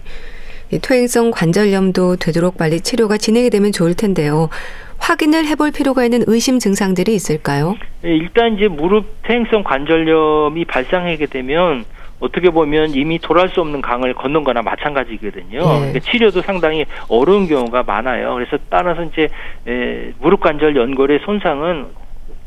퇴행성 0.79 1.31
관절염도 1.31 2.17
되도록 2.17 2.57
빨리 2.57 2.79
치료가 2.81 3.17
진행이 3.17 3.49
되면 3.49 3.71
좋을 3.71 3.93
텐데요. 3.93 4.49
확인을 4.99 5.45
해볼 5.47 5.71
필요가 5.71 6.03
있는 6.03 6.23
의심 6.27 6.59
증상들이 6.59 7.13
있을까요? 7.13 7.75
네, 8.01 8.15
일단 8.15 8.55
이제 8.55 8.67
무릎 8.67 9.05
퇴행성 9.23 9.63
관절염이 9.63 10.65
발생하게 10.65 11.25
되면 11.25 11.85
어떻게 12.19 12.51
보면 12.51 12.91
이미 12.91 13.17
돌아올 13.17 13.49
수 13.49 13.61
없는 13.61 13.81
강을 13.81 14.13
건넌 14.13 14.43
거나 14.43 14.61
마찬가지거든요. 14.61 15.59
네. 15.59 15.79
그러니까 15.79 15.99
치료도 15.99 16.43
상당히 16.43 16.85
어려운 17.07 17.47
경우가 17.47 17.81
많아요. 17.83 18.35
그래서 18.35 18.57
따라서 18.69 19.03
이제 19.03 19.27
에, 19.67 20.13
무릎 20.19 20.41
관절 20.41 20.75
연골의 20.75 21.21
손상은 21.25 21.87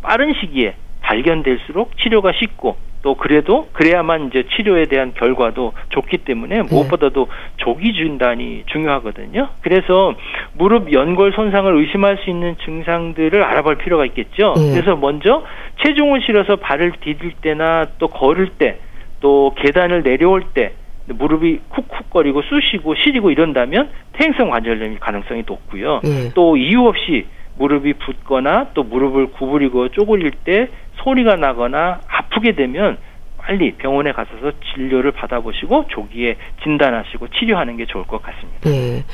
빠른 0.00 0.32
시기에 0.40 0.76
발견될수록 1.04 1.96
치료가 1.98 2.32
쉽고 2.32 2.76
또 3.02 3.14
그래도 3.14 3.68
그래야만 3.74 4.28
이제 4.28 4.44
치료에 4.56 4.86
대한 4.86 5.12
결과도 5.14 5.74
좋기 5.90 6.18
때문에 6.18 6.62
네. 6.62 6.62
무엇보다도 6.62 7.28
조기 7.58 7.92
진단이 7.92 8.64
중요하거든요. 8.66 9.48
그래서 9.60 10.14
무릎 10.54 10.90
연골 10.90 11.32
손상을 11.32 11.76
의심할 11.76 12.18
수 12.24 12.30
있는 12.30 12.56
증상들을 12.64 13.42
알아볼 13.42 13.76
필요가 13.76 14.06
있겠죠. 14.06 14.54
네. 14.56 14.72
그래서 14.72 14.96
먼저 14.96 15.44
체중을 15.84 16.22
실어서 16.24 16.56
발을 16.56 16.92
디딜 17.02 17.32
때나 17.42 17.86
또 17.98 18.08
걸을 18.08 18.48
때 18.58 18.78
또 19.24 19.54
계단을 19.56 20.02
내려올 20.02 20.42
때 20.52 20.74
무릎이 21.06 21.60
쿡쿡거리고 21.70 22.42
쑤시고 22.42 22.94
시리고 22.94 23.30
이런다면 23.30 23.88
퇴행성 24.12 24.50
관절염일 24.50 25.00
가능성이 25.00 25.44
높고요. 25.46 26.00
네. 26.04 26.30
또 26.34 26.58
이유 26.58 26.86
없이 26.86 27.24
무릎이 27.58 27.94
붓거나 27.94 28.68
또 28.74 28.82
무릎을 28.82 29.32
구부리고 29.32 29.90
쪼글릴 29.90 30.32
때 30.44 30.68
소리가 31.02 31.36
나거나 31.36 32.00
아프게 32.08 32.52
되면 32.54 32.98
빨리 33.38 33.72
병원에 33.72 34.12
가셔서 34.12 34.52
진료를 34.74 35.12
받아보시고 35.12 35.86
조기에 35.88 36.36
진단하시고 36.62 37.28
치료하는 37.28 37.76
게 37.76 37.84
좋을 37.84 38.04
것 38.04 38.22
같습니다. 38.22 38.60
네. 38.70 39.04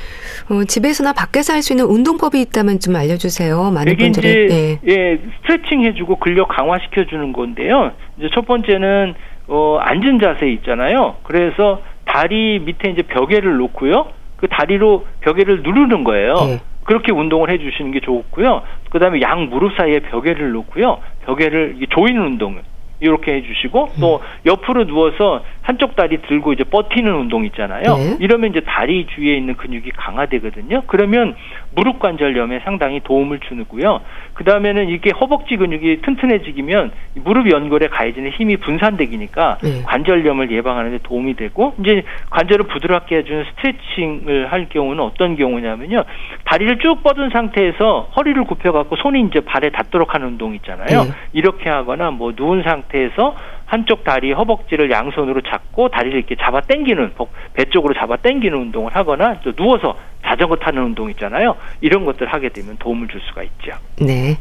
어, 0.49 0.65
집에서나 0.65 1.13
밖에서 1.13 1.53
할 1.53 1.63
수 1.63 1.73
있는 1.73 1.85
운동법이 1.87 2.41
있다면 2.41 2.79
좀 2.79 2.95
알려주세요. 2.95 3.71
많은 3.73 3.97
분들이 3.97 4.47
네. 4.49 4.79
예, 4.87 5.19
스트레칭 5.43 5.83
해주고 5.85 6.17
근력 6.21 6.47
강화시켜 6.49 7.07
주는 7.07 7.33
건데요. 7.33 7.93
이제 8.19 8.29
첫 8.33 8.47
번째는 8.47 9.15
어, 9.49 9.79
앉은 9.81 10.21
자세 10.21 10.49
있잖아요. 10.53 11.17
그래서 11.25 11.83
다리 12.05 12.61
밑에 12.61 12.91
이제 12.91 13.03
벽에를 13.03 13.57
놓고요. 13.57 14.13
그 14.37 14.47
다리로 14.47 15.07
벽에를 15.23 15.63
누르는 15.65 16.05
거예요. 16.05 16.35
네. 16.47 16.61
그렇게 16.91 17.13
운동을 17.13 17.51
해주시는 17.51 17.93
게 17.93 18.01
좋고요. 18.01 18.63
그 18.91 18.99
다음에 18.99 19.21
양 19.21 19.49
무릎 19.49 19.77
사이에 19.77 20.01
벽에를 20.01 20.51
놓고요. 20.51 20.99
벽에를 21.25 21.77
조이는 21.89 22.21
운동을 22.21 22.63
이렇게 22.99 23.35
해주시고 23.35 23.91
또 24.01 24.21
옆으로 24.45 24.87
누워서 24.87 25.45
한쪽 25.71 25.95
다리 25.95 26.21
들고 26.23 26.53
이제 26.53 26.65
버티는 26.65 27.15
운동 27.15 27.45
있잖아요. 27.45 27.97
네. 27.97 28.17
이러면 28.19 28.51
이제 28.51 28.61
다리 28.61 29.07
주위에 29.07 29.37
있는 29.37 29.55
근육이 29.55 29.91
강화되거든요. 29.97 30.83
그러면 30.89 31.37
무릎 31.77 32.01
관절염에 32.01 32.63
상당히 32.65 32.99
도움을 33.05 33.39
주고요. 33.39 34.01
그 34.35 34.43
다음에는 34.43 34.89
이게 34.89 35.13
허벅지 35.13 35.57
근육이 35.57 36.03
튼튼해지면 36.03 36.91
무릎 37.23 37.53
연골에 37.53 37.87
가해지는 37.87 38.33
힘이 38.33 38.57
분산되기니까 38.57 39.59
네. 39.63 39.83
관절염을 39.85 40.51
예방하는 40.51 40.91
데 40.91 40.99
도움이 41.05 41.37
되고 41.37 41.75
이제 41.79 42.03
관절을 42.31 42.67
부드럽게 42.67 43.19
해주는 43.19 43.45
스트레칭을 43.45 44.51
할 44.51 44.69
경우는 44.71 45.05
어떤 45.05 45.37
경우냐면요. 45.37 46.03
다리를 46.47 46.79
쭉 46.81 47.05
뻗은 47.05 47.31
상태에서 47.31 48.11
허리를 48.17 48.43
굽혀갖고 48.43 48.97
손이 48.97 49.21
이제 49.29 49.39
발에 49.39 49.71
닿도록 49.71 50.17
하는 50.17 50.27
운동 50.27 50.53
있잖아요. 50.57 51.05
네. 51.05 51.11
이렇게 51.33 51.71
하거나 51.71 52.11
뭐 52.11 52.33
누운 52.37 52.65
상태에서 52.65 53.37
한쪽 53.71 54.03
다리 54.03 54.33
허벅지를 54.33 54.91
양손으로 54.91 55.43
잡고 55.43 55.91
다리를 55.91 56.19
이렇게 56.19 56.35
잡아 56.35 56.61
당기는 56.61 57.13
배 57.55 57.65
쪽으로 57.67 57.95
잡아 57.95 58.17
당기는 58.17 58.59
운동을 58.59 58.97
하거나 58.97 59.39
또 59.45 59.53
누워서 59.53 59.97
자전거 60.27 60.57
타는 60.57 60.83
운동 60.83 61.09
있잖아요. 61.11 61.55
이런 61.81 62.05
것들 62.05 62.27
하게 62.27 62.49
되면 62.49 62.77
도움을 62.79 63.07
줄 63.07 63.21
수가 63.21 63.45
있죠. 63.45 63.71
네. 64.01 64.39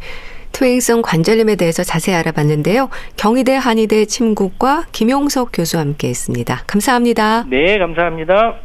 투행성 0.52 1.04
관절염에 1.04 1.58
대해서 1.58 1.84
자세히 1.84 2.16
알아봤는데요. 2.16 2.90
경희대 3.18 3.56
한의대 3.56 4.06
침국과 4.06 4.86
김용석 4.92 5.52
교수와 5.54 5.84
함께 5.84 6.10
했습니다. 6.10 6.64
감사합니다. 6.66 7.46
네, 7.48 7.78
감사합니다. 7.78 8.56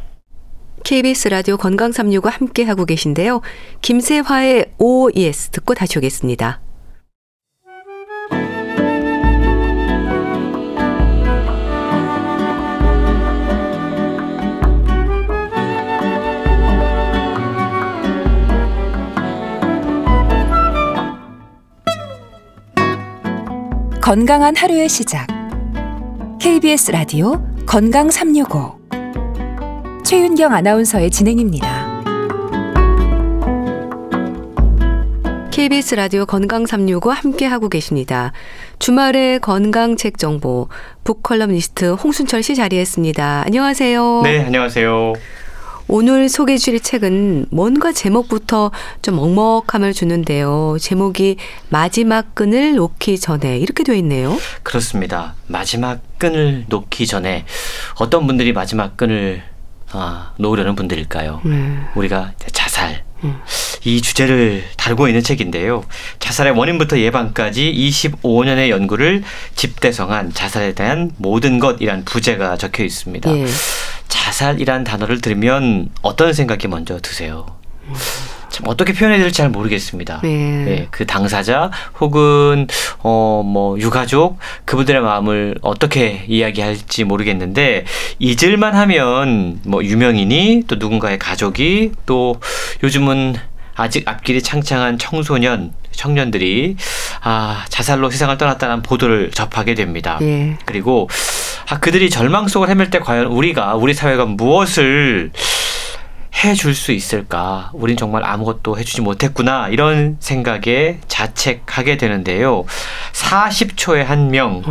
KBS 0.83 1.27
라디오 1.27 1.57
건강 1.57 1.91
365 1.91 2.27
함께 2.27 2.63
하고 2.63 2.85
계신데요. 2.85 3.41
김세화의 3.81 4.65
OES 4.79 5.51
듣고 5.51 5.75
다시 5.75 5.99
오겠습니다. 5.99 6.64
건강한 24.05 24.55
하루의 24.55 24.87
시작. 24.87 25.25
KBS 26.39 26.91
라디오 26.91 27.43
건강 27.65 28.11
365. 28.11 28.77
최윤경 30.05 30.53
아나운서의 30.53 31.09
진행입니다. 31.09 32.03
KBS 35.49 35.95
라디오 35.95 36.27
건강 36.27 36.67
365 36.67 37.09
함께 37.09 37.47
하고 37.47 37.67
계십니다. 37.67 38.31
주말의 38.77 39.39
건강 39.39 39.95
책 39.95 40.19
정보 40.19 40.69
북컬럼니스트 41.03 41.93
홍순철 41.93 42.43
씨 42.43 42.53
자리했습니다. 42.53 43.45
안녕하세요. 43.47 44.21
네, 44.23 44.45
안녕하세요. 44.45 45.13
오늘 45.87 46.29
소개해 46.29 46.57
주실 46.57 46.79
책은 46.79 47.47
뭔가 47.51 47.91
제목부터 47.91 48.71
좀 49.01 49.15
먹먹함을 49.17 49.93
주는데요. 49.93 50.77
제목이 50.79 51.37
마지막 51.69 52.33
끈을 52.33 52.75
놓기 52.75 53.19
전에 53.19 53.59
이렇게 53.59 53.83
되어 53.83 53.95
있네요. 53.95 54.35
그렇습니다. 54.63 55.35
마지막 55.47 56.01
끈을 56.17 56.65
놓기 56.69 57.05
전에 57.05 57.45
어떤 57.99 58.25
분들이 58.25 58.51
마지막 58.51 58.97
끈을 58.97 59.43
아, 59.91 60.33
놓으려는 60.37 60.75
분들일까요? 60.75 61.41
음. 61.45 61.85
우리가 61.95 62.33
자살, 62.51 63.03
음. 63.25 63.41
이 63.83 64.01
주제를 64.01 64.63
다루고 64.77 65.07
있는 65.07 65.21
책인데요. 65.21 65.83
자살의 66.19 66.53
원인부터 66.53 66.99
예방까지 66.99 67.71
25년의 67.73 68.69
연구를 68.69 69.23
집대성한 69.55 70.33
자살에 70.33 70.73
대한 70.73 71.11
모든 71.17 71.59
것이란 71.59 72.03
부제가 72.03 72.57
적혀 72.57 72.83
있습니다. 72.83 73.35
예. 73.37 73.45
자살이란 74.07 74.83
단어를 74.83 75.21
들으면 75.21 75.89
어떤 76.01 76.33
생각이 76.33 76.67
먼저 76.67 76.99
드세요? 76.99 77.45
참 78.49 78.67
어떻게 78.67 78.93
표현해야 78.93 79.19
될지 79.21 79.37
잘 79.37 79.49
모르겠습니다. 79.49 80.21
네. 80.23 80.29
네. 80.29 80.87
그 80.91 81.05
당사자 81.05 81.71
혹은 81.99 82.67
어 83.03 83.35
뭐 83.45 83.77
유가족 83.79 84.37
그분들의 84.65 85.01
마음을 85.01 85.55
어떻게 85.61 86.25
이야기할지 86.27 87.03
모르겠는데 87.03 87.85
잊을만 88.19 88.75
하면 88.75 89.59
뭐 89.65 89.83
유명인이 89.83 90.63
또 90.67 90.75
누군가의 90.75 91.19
가족이 91.19 91.91
또 92.05 92.39
요즘은 92.83 93.35
아직 93.75 94.07
앞길이 94.07 94.41
창창한 94.41 94.97
청소년 94.97 95.73
청년들이 95.91 96.75
아 97.21 97.65
자살로 97.69 98.09
세상을 98.09 98.37
떠났다는 98.37 98.81
보도를 98.81 99.31
접하게 99.31 99.75
됩니다. 99.75 100.17
네. 100.21 100.57
그리고 100.65 101.09
아, 101.69 101.79
그들이 101.79 102.09
절망 102.09 102.47
속을 102.47 102.69
헤맬 102.69 102.89
때 102.89 102.99
과연 102.99 103.27
우리가 103.27 103.75
우리 103.75 103.93
사회가 103.93 104.25
무엇을 104.25 105.31
해줄 106.43 106.75
수 106.75 106.91
있을까? 106.91 107.71
우린 107.73 107.95
정말 107.97 108.23
아무것도 108.25 108.77
해주지 108.77 109.01
못했구나. 109.01 109.69
이런 109.69 110.17
생각에 110.19 110.99
자책하게 111.07 111.97
되는데요. 111.97 112.65
40초에 113.13 114.03
한 114.03 114.31
명, 114.31 114.61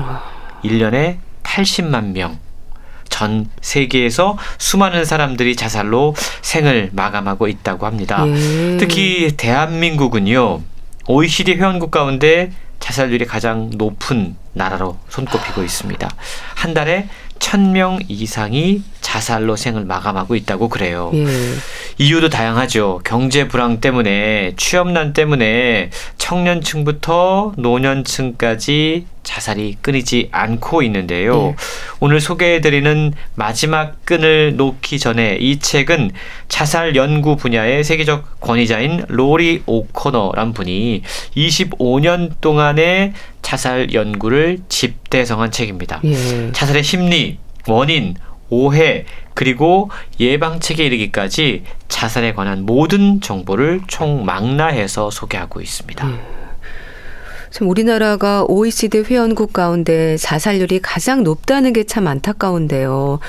1년에 0.62 1.18
80만 1.42 2.12
명. 2.12 2.38
전 3.08 3.48
세계에서 3.60 4.36
수많은 4.58 5.04
사람들이 5.04 5.54
자살로 5.54 6.16
생을 6.42 6.90
마감하고 6.92 7.46
있다고 7.46 7.86
합니다. 7.86 8.24
예. 8.26 8.76
특히 8.78 9.32
대한민국은요, 9.36 10.60
OECD 11.06 11.54
회원국 11.54 11.90
가운데 11.92 12.50
자살률이 12.80 13.26
가장 13.26 13.70
높은 13.74 14.36
나라로 14.52 14.98
손꼽히고 15.08 15.62
있습니다. 15.62 16.10
한 16.54 16.74
달에 16.74 17.08
천명 17.38 18.00
이상이 18.08 18.82
자살로 19.04 19.54
생을 19.54 19.84
마감하고 19.84 20.34
있다고 20.34 20.70
그래요. 20.70 21.10
예. 21.12 21.26
이유도 21.98 22.30
다양하죠. 22.30 23.02
경제 23.04 23.46
불황 23.46 23.82
때문에 23.82 24.54
취업난 24.56 25.12
때문에 25.12 25.90
청년층부터 26.16 27.52
노년층까지 27.58 29.04
자살이 29.22 29.76
끊이지 29.82 30.30
않고 30.32 30.82
있는데요. 30.84 31.34
네. 31.34 31.56
오늘 32.00 32.18
소개해드리는 32.20 33.12
마지막 33.34 34.04
끈을 34.06 34.56
놓기 34.56 34.98
전에 34.98 35.36
이 35.38 35.58
책은 35.58 36.10
자살 36.48 36.96
연구 36.96 37.36
분야의 37.36 37.84
세계적 37.84 38.40
권위자인 38.40 39.04
로리 39.08 39.62
오코너란 39.66 40.54
분이 40.54 41.02
25년 41.36 42.32
동안의 42.40 43.12
자살 43.42 43.92
연구를 43.92 44.60
집대성한 44.70 45.50
책입니다. 45.50 46.00
예. 46.04 46.52
자살의 46.52 46.82
심리, 46.82 47.38
원인, 47.68 48.14
오해, 48.54 49.04
그리고 49.34 49.90
예방책에 50.20 50.84
이르기까지 50.84 51.64
자살에 51.88 52.32
관한 52.34 52.64
모든 52.64 53.20
정보를 53.20 53.80
총망라해서 53.88 55.10
소개하고 55.10 55.60
있습니다. 55.60 56.08
예. 56.08 56.44
참 57.50 57.68
우리나라가 57.68 58.44
OECD 58.48 59.02
회원국 59.02 59.52
가운데 59.52 60.16
자살률이 60.16 60.80
가장 60.82 61.22
높다는 61.22 61.72
게 61.72 61.84
참 61.84 62.08
안타까운데요. 62.08 63.20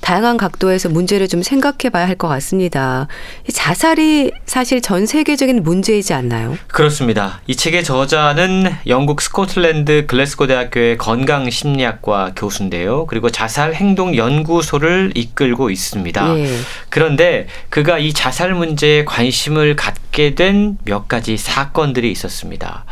다양한 0.00 0.36
각도에서 0.36 0.88
문제를 0.88 1.28
좀 1.28 1.42
생각해 1.42 1.90
봐야 1.92 2.06
할 2.06 2.16
것 2.16 2.28
같습니다. 2.28 3.08
자살이 3.52 4.30
사실 4.46 4.80
전 4.80 5.04
세계적인 5.04 5.62
문제이지 5.62 6.14
않나요? 6.14 6.56
그렇습니다. 6.68 7.40
이 7.46 7.54
책의 7.54 7.84
저자는 7.84 8.74
영국 8.86 9.20
스코틀랜드 9.20 10.06
글래스고 10.06 10.46
대학교의 10.46 10.96
건강 10.96 11.50
심리학과 11.50 12.32
교수인데요. 12.34 13.04
그리고 13.06 13.28
자살 13.30 13.74
행동 13.74 14.16
연구소를 14.16 15.12
이끌고 15.14 15.68
있습니다. 15.70 16.38
예. 16.38 16.56
그런데 16.88 17.48
그가 17.68 17.98
이 17.98 18.12
자살 18.14 18.54
문제에 18.54 19.04
관심을 19.04 19.76
갖게 19.76 20.34
된 20.34 20.78
몇 20.84 21.08
가지 21.08 21.36
사건들이 21.36 22.10
있었습니다. 22.12 22.84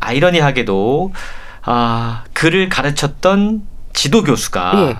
아이러니하게도 0.00 1.12
아, 1.62 2.24
그를 2.32 2.68
가르쳤던 2.68 3.62
지도 3.92 4.22
교수가 4.22 4.72
예. 4.76 4.96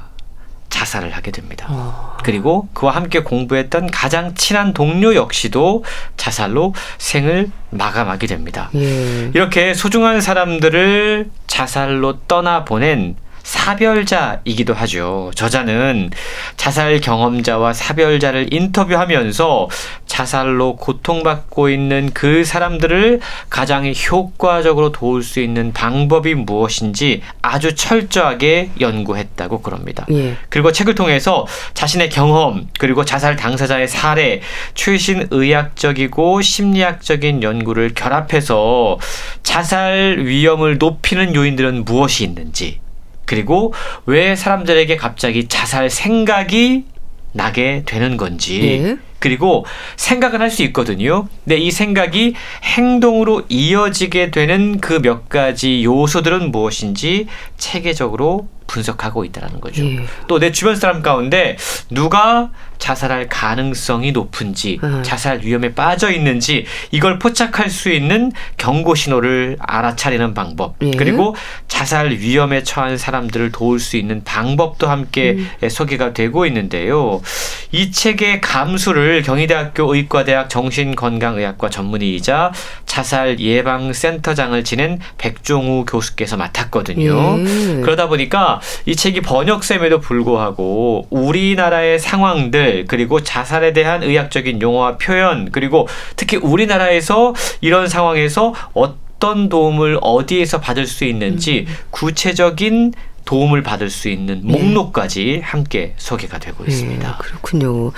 자살을 0.68 1.10
하게 1.14 1.30
됩니다. 1.30 1.66
어. 1.70 2.16
그리고 2.22 2.68
그와 2.74 2.92
함께 2.92 3.20
공부했던 3.20 3.90
가장 3.90 4.34
친한 4.34 4.72
동료 4.72 5.14
역시도 5.14 5.84
자살로 6.16 6.74
생을 6.98 7.50
마감하게 7.70 8.26
됩니다. 8.26 8.70
예. 8.74 9.30
이렇게 9.34 9.74
소중한 9.74 10.20
사람들을 10.20 11.30
자살로 11.46 12.20
떠나보낸 12.26 13.16
사별자이기도 13.46 14.74
하죠. 14.74 15.30
저자는 15.36 16.10
자살 16.56 17.00
경험자와 17.00 17.72
사별자를 17.72 18.52
인터뷰하면서 18.52 19.68
자살로 20.16 20.76
고통받고 20.76 21.68
있는 21.68 22.10
그 22.14 22.42
사람들을 22.42 23.20
가장 23.50 23.92
효과적으로 24.10 24.90
도울 24.90 25.22
수 25.22 25.40
있는 25.40 25.74
방법이 25.74 26.34
무엇인지 26.34 27.20
아주 27.42 27.74
철저하게 27.74 28.70
연구했다고 28.80 29.60
그럽니다. 29.60 30.06
예. 30.10 30.36
그리고 30.48 30.72
책을 30.72 30.94
통해서 30.94 31.46
자신의 31.74 32.08
경험 32.08 32.66
그리고 32.78 33.04
자살 33.04 33.36
당사자의 33.36 33.88
사례, 33.88 34.40
최신 34.74 35.28
의학적이고 35.30 36.40
심리학적인 36.40 37.42
연구를 37.42 37.92
결합해서 37.92 38.98
자살 39.42 40.20
위험을 40.24 40.78
높이는 40.78 41.34
요인들은 41.34 41.84
무엇이 41.84 42.24
있는지 42.24 42.80
그리고 43.26 43.74
왜 44.06 44.34
사람들에게 44.34 44.96
갑자기 44.96 45.46
자살 45.46 45.90
생각이 45.90 46.84
나게 47.32 47.82
되는 47.84 48.16
건지 48.16 48.80
네. 48.82 48.96
그리고 49.18 49.64
생각을 49.96 50.40
할수 50.40 50.62
있거든요. 50.64 51.28
근데 51.44 51.56
이 51.56 51.70
생각이 51.70 52.34
행동으로 52.62 53.44
이어지게 53.48 54.30
되는 54.30 54.78
그 54.80 55.00
몇 55.06 55.28
가지 55.28 55.84
요소들은 55.84 56.50
무엇인지 56.50 57.26
체계적으로 57.58 58.48
분석하고 58.66 59.24
있다는 59.24 59.60
거죠. 59.60 59.84
예. 59.86 60.04
또내 60.26 60.50
주변 60.50 60.74
사람 60.74 61.00
가운데 61.00 61.56
누가 61.88 62.50
자살할 62.78 63.28
가능성이 63.28 64.10
높은지, 64.10 64.80
음. 64.82 65.02
자살 65.04 65.40
위험에 65.42 65.72
빠져 65.74 66.10
있는지 66.10 66.66
이걸 66.90 67.20
포착할 67.20 67.70
수 67.70 67.90
있는 67.90 68.32
경고 68.56 68.96
신호를 68.96 69.56
알아차리는 69.60 70.34
방법, 70.34 70.74
예. 70.82 70.90
그리고 70.90 71.36
자살 71.68 72.10
위험에 72.10 72.64
처한 72.64 72.98
사람들을 72.98 73.52
도울 73.52 73.78
수 73.78 73.96
있는 73.96 74.24
방법도 74.24 74.88
함께 74.88 75.36
음. 75.62 75.68
소개가 75.68 76.12
되고 76.12 76.44
있는데요. 76.46 77.22
이 77.70 77.92
책의 77.92 78.40
감수를 78.40 79.05
경희대학교 79.22 79.94
의과대학 79.94 80.48
정신건강의학과 80.48 81.70
전문의이자 81.70 82.52
자살 82.84 83.40
예방 83.40 83.92
센터장을 83.92 84.62
지낸 84.64 84.98
백종우 85.18 85.84
교수께서 85.84 86.36
맡았거든요. 86.36 87.38
예. 87.38 87.80
그러다 87.80 88.08
보니까 88.08 88.60
이 88.86 88.96
책이 88.96 89.22
번역셈에도 89.22 90.00
불구하고 90.00 91.06
우리나라의 91.10 91.98
상황들 91.98 92.86
그리고 92.88 93.22
자살에 93.22 93.72
대한 93.72 94.02
의학적인 94.02 94.60
용어와 94.62 94.96
표현 94.98 95.50
그리고 95.50 95.88
특히 96.16 96.36
우리나라에서 96.36 97.34
이런 97.60 97.88
상황에서 97.88 98.54
어떤 98.72 99.48
도움을 99.48 99.98
어디에서 100.00 100.60
받을 100.60 100.86
수 100.86 101.04
있는지 101.04 101.66
음. 101.68 101.74
구체적인 101.90 102.92
도움을 103.26 103.62
받을 103.62 103.90
수 103.90 104.08
있는 104.08 104.40
네. 104.44 104.52
목록까지 104.52 105.40
함께 105.44 105.94
소개가 105.98 106.38
되고 106.38 106.64
네, 106.64 106.70
있습니다. 106.70 107.18
그렇군요. 107.18 107.92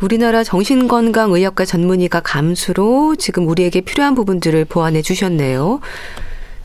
우리나라 0.00 0.42
정신건강의학과 0.44 1.64
전문의가 1.64 2.20
감수로 2.20 3.16
지금 3.16 3.46
우리에게 3.48 3.80
필요한 3.80 4.14
부분들을 4.14 4.64
보완해 4.66 5.02
주셨네요. 5.02 5.80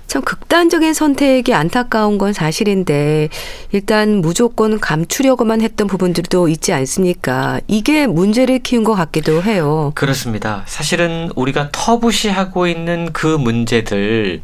참 0.10 0.24
극단적인 0.24 0.96
선택이 0.96 1.54
안타까운 1.54 2.18
건 2.18 2.34
사실인데 2.34 3.30
일단 3.72 4.22
무조건 4.22 4.80
감추려고만 4.80 5.62
했던 5.62 5.86
부분들도 5.86 6.48
있지 6.48 6.74
않습니까? 6.74 7.62
이게 7.68 8.08
문제를 8.08 8.58
키운 8.58 8.84
것 8.84 8.96
같기도 8.96 9.44
해요. 9.44 9.92
그렇습니다. 9.94 10.64
사실은 10.66 11.30
우리가 11.36 11.70
터부시하고 11.72 12.66
있는 12.66 13.14
그 13.14 13.28
문제들 13.28 14.42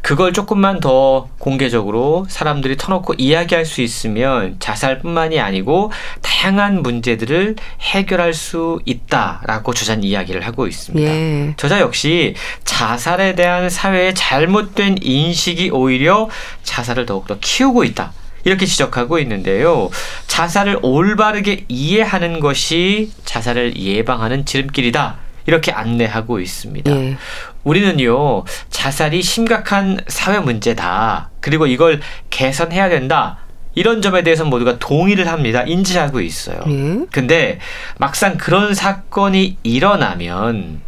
그걸 0.00 0.32
조금만 0.32 0.80
더 0.80 1.28
공개적으로 1.38 2.24
사람들이 2.30 2.78
터놓고 2.78 3.14
이야기할 3.18 3.66
수 3.66 3.82
있으면 3.82 4.56
자살뿐만이 4.60 5.40
아니고 5.40 5.92
다양한 6.22 6.80
문제들을 6.82 7.56
해결할 7.80 8.32
수 8.32 8.80
있다라고 8.86 9.74
저자는 9.74 10.04
이야기를 10.04 10.46
하고 10.46 10.66
있습니다. 10.66 11.06
예. 11.06 11.54
저자 11.58 11.80
역시 11.80 12.34
자살에 12.64 13.34
대한 13.34 13.68
사회의 13.68 14.14
잘못된 14.14 15.01
인식이 15.02 15.70
오히려 15.70 16.28
자살을 16.62 17.06
더욱더 17.06 17.38
키우고 17.40 17.84
있다. 17.84 18.12
이렇게 18.44 18.66
지적하고 18.66 19.18
있는데요. 19.20 19.90
자살을 20.26 20.78
올바르게 20.82 21.66
이해하는 21.68 22.40
것이 22.40 23.12
자살을 23.24 23.76
예방하는 23.76 24.44
지름길이다. 24.44 25.16
이렇게 25.46 25.72
안내하고 25.72 26.40
있습니다. 26.40 26.90
예. 26.90 27.16
우리는요, 27.64 28.44
자살이 28.70 29.22
심각한 29.22 30.00
사회 30.08 30.38
문제다. 30.38 31.30
그리고 31.40 31.66
이걸 31.66 32.00
개선해야 32.30 32.88
된다. 32.88 33.38
이런 33.74 34.02
점에 34.02 34.22
대해서 34.22 34.44
모두가 34.44 34.78
동의를 34.78 35.28
합니다. 35.28 35.62
인지하고 35.62 36.20
있어요. 36.20 36.60
예. 36.68 37.06
근데 37.10 37.58
막상 37.98 38.36
그런 38.36 38.74
사건이 38.74 39.58
일어나면 39.62 40.80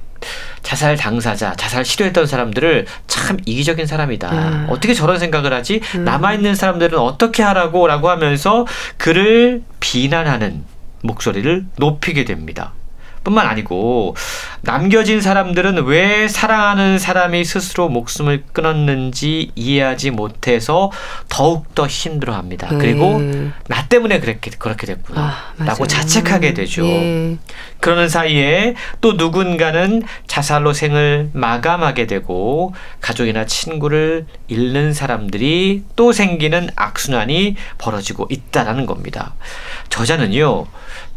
자살 0.64 0.96
당사자, 0.96 1.54
자살 1.54 1.84
시도했던 1.84 2.26
사람들을 2.26 2.86
참 3.06 3.36
이기적인 3.44 3.86
사람이다. 3.86 4.30
음. 4.32 4.66
어떻게 4.70 4.94
저런 4.94 5.18
생각을 5.18 5.52
하지? 5.52 5.80
음. 5.94 6.04
남아있는 6.04 6.56
사람들은 6.56 6.98
어떻게 6.98 7.44
하라고? 7.44 7.86
라고 7.86 8.10
하면서 8.10 8.66
그를 8.96 9.62
비난하는 9.78 10.64
목소리를 11.02 11.66
높이게 11.76 12.24
됩니다. 12.24 12.72
뿐만 13.24 13.46
아니고 13.46 14.14
남겨진 14.60 15.20
사람들은 15.20 15.84
왜 15.86 16.28
사랑하는 16.28 16.98
사람이 16.98 17.44
스스로 17.44 17.88
목숨을 17.88 18.44
끊었는지 18.52 19.50
이해하지 19.54 20.10
못해서 20.10 20.90
더욱더 21.28 21.86
힘들어합니다. 21.86 22.68
음. 22.72 22.78
그리고 22.78 23.20
나 23.66 23.88
때문에 23.88 24.20
그렇게 24.20 24.50
그렇게 24.58 24.86
됐구나. 24.86 25.20
아, 25.20 25.64
라고 25.64 25.86
자책하게 25.86 26.54
되죠. 26.54 26.84
예. 26.86 27.38
그러는 27.80 28.08
사이에 28.08 28.74
또 29.00 29.14
누군가는 29.14 30.02
자살로 30.26 30.72
생을 30.72 31.30
마감하게 31.32 32.06
되고 32.06 32.74
가족이나 33.00 33.46
친구를 33.46 34.26
잃는 34.48 34.92
사람들이 34.92 35.84
또 35.96 36.12
생기는 36.12 36.68
악순환이 36.76 37.56
벌어지고 37.78 38.28
있다라는 38.30 38.86
겁니다. 38.86 39.34
저자는요. 39.88 40.66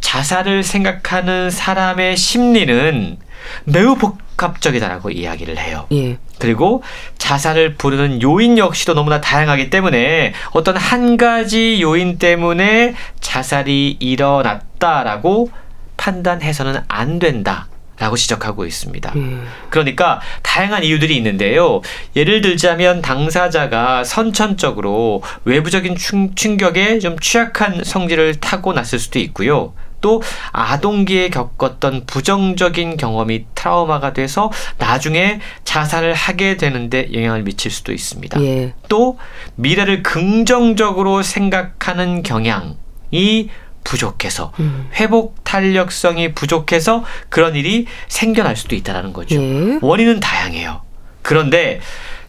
자살을 0.02 0.64
생각하는 0.64 1.50
사람의 1.50 2.18
심리는 2.18 3.18
매우 3.66 3.96
복합적이다라고 3.96 5.12
이야기를 5.12 5.58
해요. 5.58 5.88
예. 5.92 6.18
그리고 6.40 6.84
자살을 7.18 7.76
부르는 7.76 8.22
요인 8.22 8.58
역시도 8.58 8.94
너무나 8.94 9.22
다양하기 9.22 9.70
때문에 9.70 10.34
어떤 10.52 10.78
한 10.78 11.18
가지 11.18 11.82
요인 11.82 12.20
때문에 12.20 12.96
자살이 13.20 13.98
일어났다라고 14.00 15.50
판단해서는 15.98 16.82
안 16.88 17.20
된다. 17.20 17.68
라고 18.00 18.16
지적하고 18.16 18.66
있습니다. 18.68 19.12
음. 19.16 19.48
그러니까 19.72 20.22
다양한 20.44 20.84
이유들이 20.84 21.18
있는데요. 21.18 21.82
예를 22.16 22.42
들자면 22.42 23.02
당사자가 23.02 24.04
선천적으로 24.04 25.24
외부적인 25.46 25.96
충격에 26.36 27.00
좀 27.00 27.18
취약한 27.18 27.84
성질을 27.84 28.36
타고났을 28.36 29.00
수도 29.00 29.18
있고요. 29.18 29.74
또 30.02 30.22
아동기에 30.52 31.30
겪었던 31.30 32.06
부정적인 32.06 32.98
경험이 32.98 33.46
트라우마가 33.56 34.14
돼서 34.14 34.52
나중에 34.78 35.40
자살을 35.64 36.14
하게 36.14 36.58
되는데 36.58 37.10
영향을 37.14 37.44
미칠 37.44 37.72
수도 37.72 37.92
있습니다. 37.92 38.42
예. 38.42 38.74
또 38.90 39.18
미래를 39.56 40.04
긍정적으로 40.04 41.24
생각하는 41.24 42.24
경향이 42.24 43.50
부족해서 43.84 44.52
음. 44.60 44.90
회복 44.96 45.44
탄력성이 45.44 46.34
부족해서 46.34 47.06
그런 47.30 47.56
일이 47.56 47.88
생겨날 48.10 48.56
수도 48.58 48.76
있다라는 48.76 49.14
거죠. 49.14 49.36
예. 49.36 49.80
원인은 49.82 50.20
다양해요. 50.20 50.82
그런데 51.22 51.80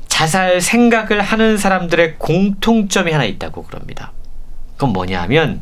자살 0.07 0.61
생각을 0.61 1.20
하는 1.20 1.57
사람들의 1.59 2.16
공통점이 2.18 3.12
하나 3.12 3.24
있다고 3.24 3.64
그럽니다. 3.64 4.12
그건 4.74 4.92
뭐냐면 4.92 5.61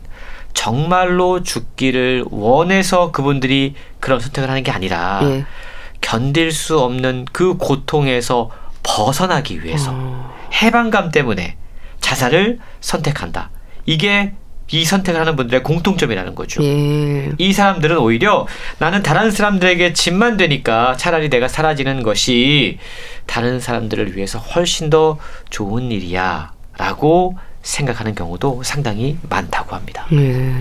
정말로 0.57 1.43
죽기를 1.43 2.25
원해서 2.31 3.13
그분들이 3.13 3.75
그런 4.01 4.19
선택을 4.19 4.49
하는 4.49 4.63
게 4.63 4.73
아니라 4.73 5.21
예. 5.23 5.45
견딜 6.01 6.51
수 6.51 6.81
없는 6.81 7.27
그 7.31 7.59
고통에서 7.59 8.51
벗어나기 8.83 9.63
위해서 9.63 9.91
어. 9.93 10.35
해방감 10.55 11.13
때문에 11.13 11.57
자살을 12.01 12.59
선택한다. 12.81 13.51
이게 13.85 14.33
이 14.73 14.85
선택을 14.85 15.21
하는 15.21 15.37
분들의 15.37 15.63
공통점이라는 15.63 16.35
거죠. 16.35 16.65
예. 16.65 17.31
이 17.37 17.53
사람들은 17.53 17.99
오히려 17.99 18.47
나는 18.79 19.03
다른 19.03 19.31
사람들에게 19.31 19.93
짐만 19.93 20.39
되니까 20.39 20.97
차라리 20.97 21.29
내가 21.29 21.49
사라지는 21.49 22.03
것이 22.03 22.79
다른 23.27 23.61
사람들을 23.61 24.17
위해서 24.17 24.39
훨씬 24.39 24.89
더 24.89 25.19
좋은 25.51 25.93
일이야. 25.93 26.53
라고 26.79 27.37
생각하는 27.67 28.15
경우도 28.15 28.63
상당히 28.63 29.19
많다고 29.29 29.75
합니다. 29.75 30.07
네. 30.11 30.55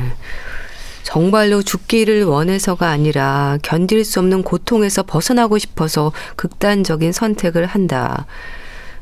정말로 1.03 1.61
죽기를 1.61 2.23
원해서가 2.23 2.89
아니라 2.89 3.59
견딜 3.61 4.03
수 4.03 4.19
없는 4.19 4.41
고통에서 4.41 5.03
벗어나고 5.03 5.59
싶어서 5.59 6.11
극단적인 6.35 7.11
선택을 7.11 7.67
한다. 7.67 8.25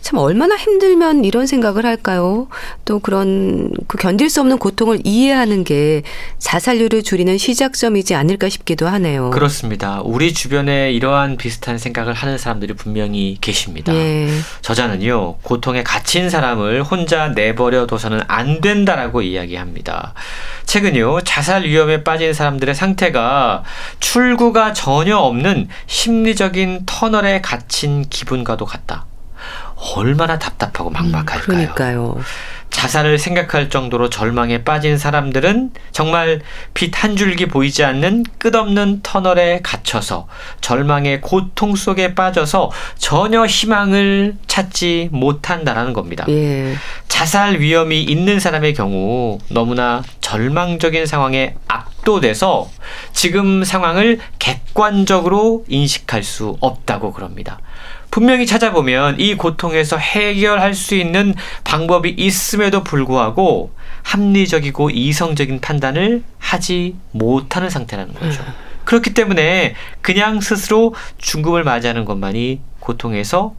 참 0.03 0.19
얼마나 0.19 0.57
힘들면 0.57 1.23
이런 1.23 1.47
생각을 1.47 1.85
할까요? 1.85 2.49
또 2.83 2.99
그런 2.99 3.71
그 3.87 3.97
견딜 3.97 4.29
수 4.29 4.41
없는 4.41 4.57
고통을 4.57 4.99
이해하는 5.05 5.63
게 5.63 6.03
자살률을 6.39 7.03
줄이는 7.03 7.37
시작점이지 7.37 8.13
않을까 8.13 8.49
싶기도 8.49 8.85
하네요. 8.89 9.29
그렇습니다. 9.29 10.01
우리 10.03 10.33
주변에 10.33 10.91
이러한 10.91 11.37
비슷한 11.37 11.77
생각을 11.77 12.13
하는 12.13 12.37
사람들이 12.37 12.73
분명히 12.73 13.37
계십니다. 13.39 13.93
예. 13.95 14.27
저자는요, 14.61 15.37
고통에 15.37 15.83
갇힌 15.83 16.29
사람을 16.29 16.83
혼자 16.83 17.29
내버려 17.29 17.87
둬서는 17.87 18.23
안 18.27 18.59
된다라고 18.59 19.21
이야기합니다. 19.21 20.13
최근요, 20.65 21.21
자살 21.21 21.63
위험에 21.63 22.03
빠진 22.03 22.33
사람들의 22.33 22.75
상태가 22.75 23.63
출구가 24.01 24.73
전혀 24.73 25.15
없는 25.15 25.69
심리적인 25.87 26.81
터널에 26.85 27.39
갇힌 27.39 28.03
기분과도 28.09 28.65
같다. 28.65 29.05
얼마나 29.95 30.39
답답하고 30.39 30.89
음, 30.89 30.93
막막할까요? 30.93 31.39
음, 31.39 31.45
그러니까요. 31.45 32.17
자살을 32.69 33.19
생각할 33.19 33.69
정도로 33.69 34.09
절망에 34.09 34.63
빠진 34.63 34.97
사람들은 34.97 35.71
정말 35.91 36.41
빛 36.73 37.03
한 37.03 37.15
줄기 37.15 37.45
보이지 37.45 37.83
않는 37.83 38.23
끝없는 38.39 39.01
터널에 39.03 39.59
갇혀서 39.61 40.27
절망의 40.61 41.21
고통 41.21 41.75
속에 41.75 42.15
빠져서 42.15 42.71
전혀 42.97 43.45
희망을 43.45 44.37
찾지 44.47 45.09
못한다라는 45.11 45.93
겁니다. 45.93 46.25
예. 46.29 46.73
자살 47.07 47.59
위험이 47.59 48.01
있는 48.03 48.39
사람의 48.39 48.73
경우 48.73 49.37
너무나 49.49 50.01
절망적인 50.21 51.05
상황에 51.05 51.55
압도돼서 51.67 52.69
지금 53.11 53.63
상황을 53.63 54.19
객관적으로 54.39 55.63
인식할 55.67 56.23
수 56.23 56.57
없다고 56.59 57.13
그럽니다. 57.13 57.59
분명히 58.13 58.45
찾아보면 58.45 59.19
이 59.19 59.33
고통에서 59.33 59.97
해결할 59.97 60.75
수 60.75 60.93
있는 60.93 61.33
방법이 61.63 62.11
있음에도 62.15 62.83
불구하고 62.83 63.71
합리적이고 64.03 64.91
이성적인 64.91 65.61
판단을 65.61 66.21
하지 66.37 66.95
못하는 67.09 67.71
상태라는 67.71 68.13
거죠. 68.13 68.43
음. 68.43 68.53
그렇기 68.83 69.15
때문에 69.15 69.73
그냥 70.01 70.41
스스로 70.41 70.93
죽음을 71.17 71.63
맞이하는 71.63 72.05
것만이 72.05 72.61
고통에서 72.81 73.55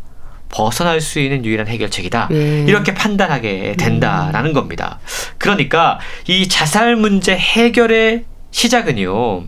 벗어날 0.50 1.00
수 1.00 1.18
있는 1.18 1.44
유일한 1.44 1.66
해결책이다. 1.66 2.28
네. 2.30 2.64
이렇게 2.68 2.94
판단하게 2.94 3.74
된다라는 3.76 4.50
음. 4.50 4.54
겁니다. 4.54 5.00
그러니까 5.36 5.98
이 6.28 6.46
자살 6.46 6.94
문제 6.94 7.36
해결의 7.36 8.22
시작은요. 8.52 9.46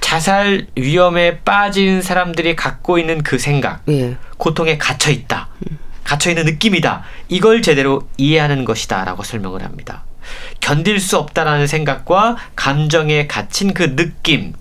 자살 0.00 0.66
위험에 0.76 1.38
빠진 1.40 2.02
사람들이 2.02 2.56
갖고 2.56 2.98
있는 2.98 3.22
그 3.22 3.38
생각, 3.38 3.82
예. 3.88 4.16
고통에 4.38 4.78
갇혀 4.78 5.10
있다. 5.10 5.48
갇혀 6.04 6.30
있는 6.30 6.44
느낌이다. 6.46 7.04
이걸 7.28 7.62
제대로 7.62 8.08
이해하는 8.16 8.64
것이다라고 8.64 9.22
설명을 9.22 9.62
합니다. 9.62 10.04
견딜 10.60 10.98
수 11.00 11.16
없다라는 11.18 11.66
생각과 11.66 12.36
감정에 12.56 13.26
갇힌 13.26 13.74
그 13.74 13.94
느낌 13.96 14.54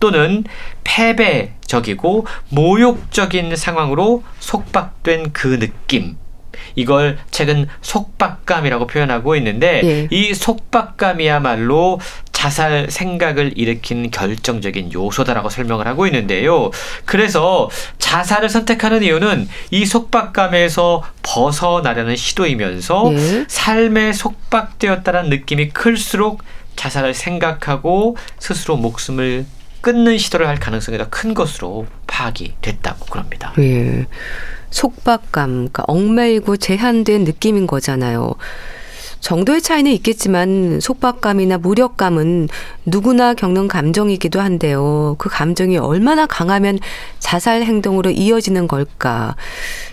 또는 0.00 0.44
패배적이고 0.84 2.26
모욕적인 2.50 3.56
상황으로 3.56 4.22
속박된 4.40 5.32
그 5.32 5.58
느낌 5.58 6.16
이걸 6.74 7.18
책은 7.30 7.68
속박감이라고 7.80 8.86
표현하고 8.86 9.36
있는데 9.36 9.80
예. 9.84 10.08
이 10.10 10.34
속박감이야말로 10.34 12.00
자살 12.46 12.86
생각을 12.88 13.54
일으킨 13.56 14.12
결정적인 14.12 14.92
요소다라고 14.92 15.50
설명을 15.50 15.88
하고 15.88 16.06
있는데요. 16.06 16.70
그래서 17.04 17.68
자살을 17.98 18.48
선택하는 18.48 19.02
이유는 19.02 19.48
이 19.72 19.84
속박감에서 19.84 21.02
벗어나려는 21.24 22.14
시도이면서 22.14 23.12
예. 23.14 23.44
삶에 23.48 24.12
속박되었다는 24.12 25.28
느낌이 25.28 25.70
클수록 25.70 26.44
자살을 26.76 27.14
생각하고 27.14 28.16
스스로 28.38 28.76
목숨을 28.76 29.44
끊는 29.80 30.16
시도를 30.16 30.46
할 30.46 30.60
가능성이 30.60 30.98
더 30.98 31.06
큰 31.10 31.34
것으로 31.34 31.86
파악이 32.06 32.54
됐다고 32.62 33.06
그럽니다. 33.06 33.54
예. 33.58 34.06
속박감, 34.70 35.50
그러니까 35.50 35.82
얽매이고 35.88 36.58
제한된 36.58 37.24
느낌인 37.24 37.66
거잖아요. 37.66 38.34
정도의 39.20 39.60
차이는 39.60 39.90
있겠지만 39.92 40.78
속박감이나 40.80 41.58
무력감은 41.58 42.48
누구나 42.84 43.34
겪는 43.34 43.68
감정이기도 43.68 44.40
한데요. 44.40 45.16
그 45.18 45.28
감정이 45.28 45.78
얼마나 45.78 46.26
강하면 46.26 46.78
자살 47.18 47.62
행동으로 47.62 48.10
이어지는 48.10 48.68
걸까? 48.68 49.36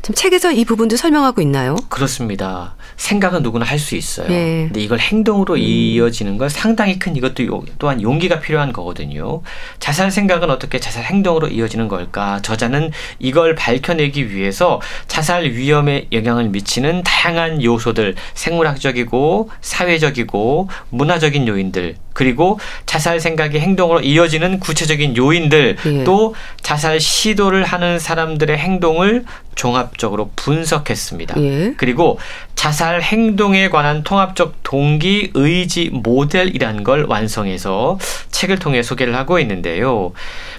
좀 0.02 0.16
책에서 0.16 0.52
이 0.52 0.66
부분도 0.66 0.98
설명하고 0.98 1.42
있나요? 1.42 1.76
그렇습니다. 1.90 2.76
생각은 2.98 3.44
누구나 3.44 3.66
할 3.66 3.84
수 3.84 3.96
있어요. 3.96 4.28
네. 4.30 4.66
근데 4.68 4.82
이걸 4.82 5.00
행동으로 5.00 5.56
음. 5.56 5.60
이어지는 5.60 6.38
건 6.38 6.48
상당히 6.48 6.98
큰 6.98 7.16
이것도 7.16 7.46
요, 7.48 7.64
또한 7.78 8.02
용기가 8.02 8.40
필요한 8.40 8.72
거거든요. 8.72 9.42
자살 9.80 10.10
생각은 10.10 10.50
어떻게 10.50 10.80
자살 10.80 11.04
행동으로 11.04 11.50
이어지는 11.50 11.90
걸까? 11.90 12.42
저자는 12.42 12.92
이걸 13.20 13.56
밝혀내기 13.56 14.34
위해서 14.34 14.80
자살 15.08 15.44
위험에 15.44 16.08
영향을 16.14 16.50
미치는 16.50 17.04
다양한 17.04 17.62
요소들, 17.62 18.16
생물학적이고 18.34 19.50
사회적이고 19.62 20.70
문화적인 20.90 21.48
요인들 21.48 21.96
그리고 22.14 22.60
자살 22.86 23.20
생각이 23.20 23.60
행동으로 23.60 24.02
이어지는 24.02 24.60
구체적인 24.60 25.18
요인들 25.18 25.78
예. 25.86 26.04
또 26.04 26.36
자살 26.62 27.00
시도를 27.00 27.64
하는 27.64 28.00
사람들의 28.00 28.56
행동을 28.58 29.26
종합적으로 29.56 30.32
분석했습니다. 30.36 31.42
예. 31.42 31.74
그리고 31.78 32.20
자살 32.56 33.02
행동에 33.02 33.70
관한 33.70 34.04
통합적 34.04 34.56
동기 34.64 35.32
의지 35.34 35.90
모델이라는 35.92 36.84
걸 36.84 37.06
완성해서 37.06 38.00
책을 38.32 38.60
통해 38.60 38.82
소개를 38.84 39.16
하고 39.16 39.40
있는데요. 39.40 40.14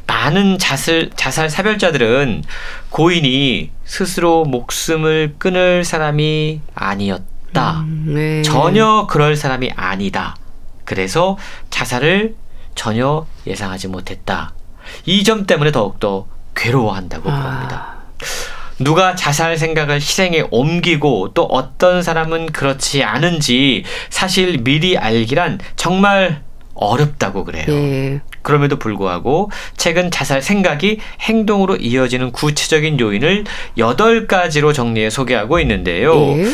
많은 0.06 0.58
자살 0.58 1.10
자살 1.16 1.48
사별자들은 1.48 2.44
고인이 2.90 3.70
스스로 3.84 4.44
목숨을 4.44 5.36
끊을 5.38 5.84
사람이 5.84 6.60
아니었다. 6.74 7.80
음, 7.80 8.04
네. 8.14 8.42
전혀 8.42 9.06
그럴 9.08 9.36
사람이 9.36 9.70
아니다. 9.74 10.36
그래서 10.84 11.38
자살을 11.70 12.34
전혀 12.74 13.26
예상하지 13.46 13.88
못했다. 13.88 14.52
이 15.06 15.24
점 15.24 15.46
때문에 15.46 15.72
더욱더 15.72 16.26
괴로워한다고 16.54 17.30
아. 17.30 17.40
그럽니다. 17.40 17.94
누가 18.78 19.14
자살 19.14 19.56
생각을 19.56 19.96
희생에 19.96 20.44
옮기고 20.50 21.32
또 21.34 21.44
어떤 21.44 22.02
사람은 22.02 22.46
그렇지 22.46 23.02
않은지 23.04 23.84
사실 24.10 24.58
미리 24.58 24.98
알기란 24.98 25.60
정말 25.76 26.42
어렵다고 26.74 27.44
그래요. 27.44 27.66
예. 27.68 28.20
그럼에도 28.42 28.78
불구하고 28.78 29.50
최근 29.76 30.10
자살 30.10 30.42
생각이 30.42 30.98
행동으로 31.20 31.76
이어지는 31.76 32.32
구체적인 32.32 33.00
요인을 33.00 33.44
여덟 33.78 34.26
가지로 34.26 34.72
정리해 34.72 35.08
소개하고 35.08 35.60
있는데요. 35.60 36.14
예. 36.38 36.46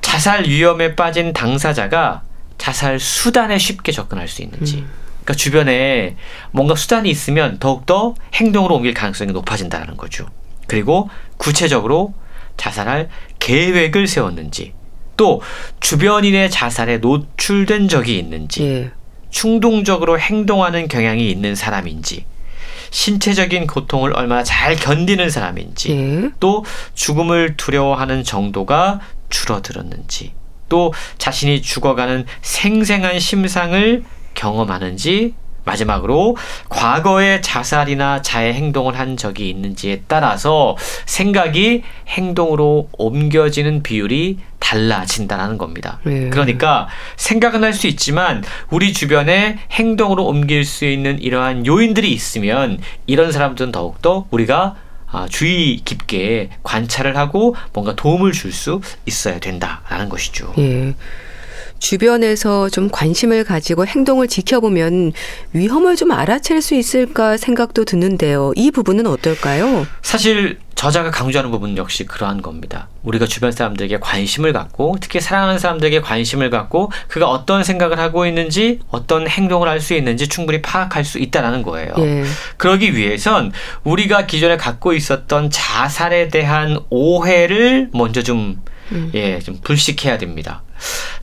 자살 0.00 0.44
위험에 0.44 0.94
빠진 0.94 1.32
당사자가 1.32 2.22
자살 2.56 3.00
수단에 3.00 3.58
쉽게 3.58 3.90
접근할 3.90 4.28
수 4.28 4.42
있는지. 4.42 4.76
음. 4.76 4.90
그러니까 5.24 5.34
주변에 5.34 6.16
뭔가 6.52 6.74
수단이 6.76 7.10
있으면 7.10 7.58
더욱더 7.58 8.14
행동으로 8.34 8.76
옮길 8.76 8.94
가능성이 8.94 9.32
높아진다는 9.32 9.96
거죠. 9.96 10.26
그리고 10.66 11.08
구체적으로 11.36 12.14
자살할 12.56 13.08
계획을 13.38 14.06
세웠는지, 14.06 14.72
또 15.16 15.42
주변인의 15.80 16.50
자살에 16.50 16.98
노출된 16.98 17.88
적이 17.88 18.18
있는지, 18.18 18.62
예. 18.64 18.90
충동적으로 19.30 20.18
행동하는 20.18 20.88
경향이 20.88 21.28
있는 21.30 21.54
사람인지, 21.54 22.24
신체적인 22.90 23.66
고통을 23.66 24.12
얼마나 24.14 24.44
잘 24.44 24.76
견디는 24.76 25.30
사람인지, 25.30 25.90
예. 25.92 26.30
또 26.40 26.64
죽음을 26.94 27.56
두려워하는 27.56 28.22
정도가 28.22 29.00
줄어들었는지, 29.30 30.32
또 30.68 30.92
자신이 31.18 31.62
죽어가는 31.62 32.26
생생한 32.42 33.20
심상을 33.20 34.04
경험하는지 34.34 35.34
마지막으로 35.64 36.36
과거에 36.68 37.40
자살이나 37.40 38.22
자해 38.22 38.52
행동을 38.52 38.98
한 38.98 39.16
적이 39.16 39.50
있는지에 39.50 40.02
따라서 40.06 40.76
생각이 41.06 41.82
행동으로 42.08 42.88
옮겨지는 42.92 43.82
비율이 43.82 44.38
달라진다는 44.58 45.58
겁니다. 45.58 45.98
네. 46.04 46.28
그러니까 46.30 46.88
생각은 47.16 47.62
할 47.64 47.74
수 47.74 47.86
있지만 47.88 48.44
우리 48.70 48.92
주변에 48.92 49.58
행동으로 49.72 50.24
옮길 50.24 50.64
수 50.64 50.84
있는 50.84 51.20
이러한 51.20 51.66
요인들이 51.66 52.10
있으면 52.12 52.78
이런 53.06 53.32
사람들은 53.32 53.72
더욱더 53.72 54.26
우리가 54.30 54.76
아, 55.10 55.26
주의 55.30 55.76
깊게 55.84 56.50
관찰을 56.62 57.16
하고 57.16 57.54
뭔가 57.72 57.94
도움을 57.94 58.32
줄 58.32 58.52
수 58.52 58.80
있어야 59.06 59.38
된다라는 59.40 60.08
것이죠. 60.08 60.52
예. 60.58 60.94
주변에서 61.78 62.68
좀 62.70 62.88
관심을 62.90 63.44
가지고 63.44 63.86
행동을 63.86 64.26
지켜보면 64.28 65.12
위험을 65.52 65.96
좀 65.96 66.12
알아챌 66.12 66.60
수 66.60 66.74
있을까 66.74 67.36
생각도 67.36 67.84
드는데요. 67.84 68.52
이 68.56 68.70
부분은 68.70 69.06
어떨까요? 69.06 69.86
사실 70.02 70.58
저자가 70.74 71.10
강조하는 71.10 71.50
부분 71.50 71.76
역시 71.76 72.04
그러한 72.04 72.42
겁니다. 72.42 72.88
우리가 73.04 73.26
주변 73.26 73.52
사람들에게 73.52 74.00
관심을 74.00 74.52
갖고 74.52 74.96
특히 75.00 75.20
사랑하는 75.20 75.58
사람들에게 75.58 76.00
관심을 76.00 76.50
갖고 76.50 76.90
그가 77.08 77.26
어떤 77.30 77.64
생각을 77.64 77.98
하고 77.98 78.26
있는지 78.26 78.80
어떤 78.88 79.28
행동을 79.28 79.68
할 79.68 79.80
수 79.80 79.94
있는지 79.94 80.28
충분히 80.28 80.62
파악할 80.62 81.04
수 81.04 81.18
있다라는 81.18 81.62
거예요. 81.62 81.92
예. 81.98 82.24
그러기 82.56 82.96
위해선 82.96 83.52
우리가 83.84 84.26
기존에 84.26 84.56
갖고 84.56 84.94
있었던 84.94 85.50
자살에 85.50 86.28
대한 86.28 86.78
오해를 86.90 87.90
먼저 87.92 88.22
좀 88.22 88.60
음. 88.92 89.10
예, 89.14 89.38
좀 89.40 89.58
불식해야 89.62 90.18
됩니다. 90.18 90.62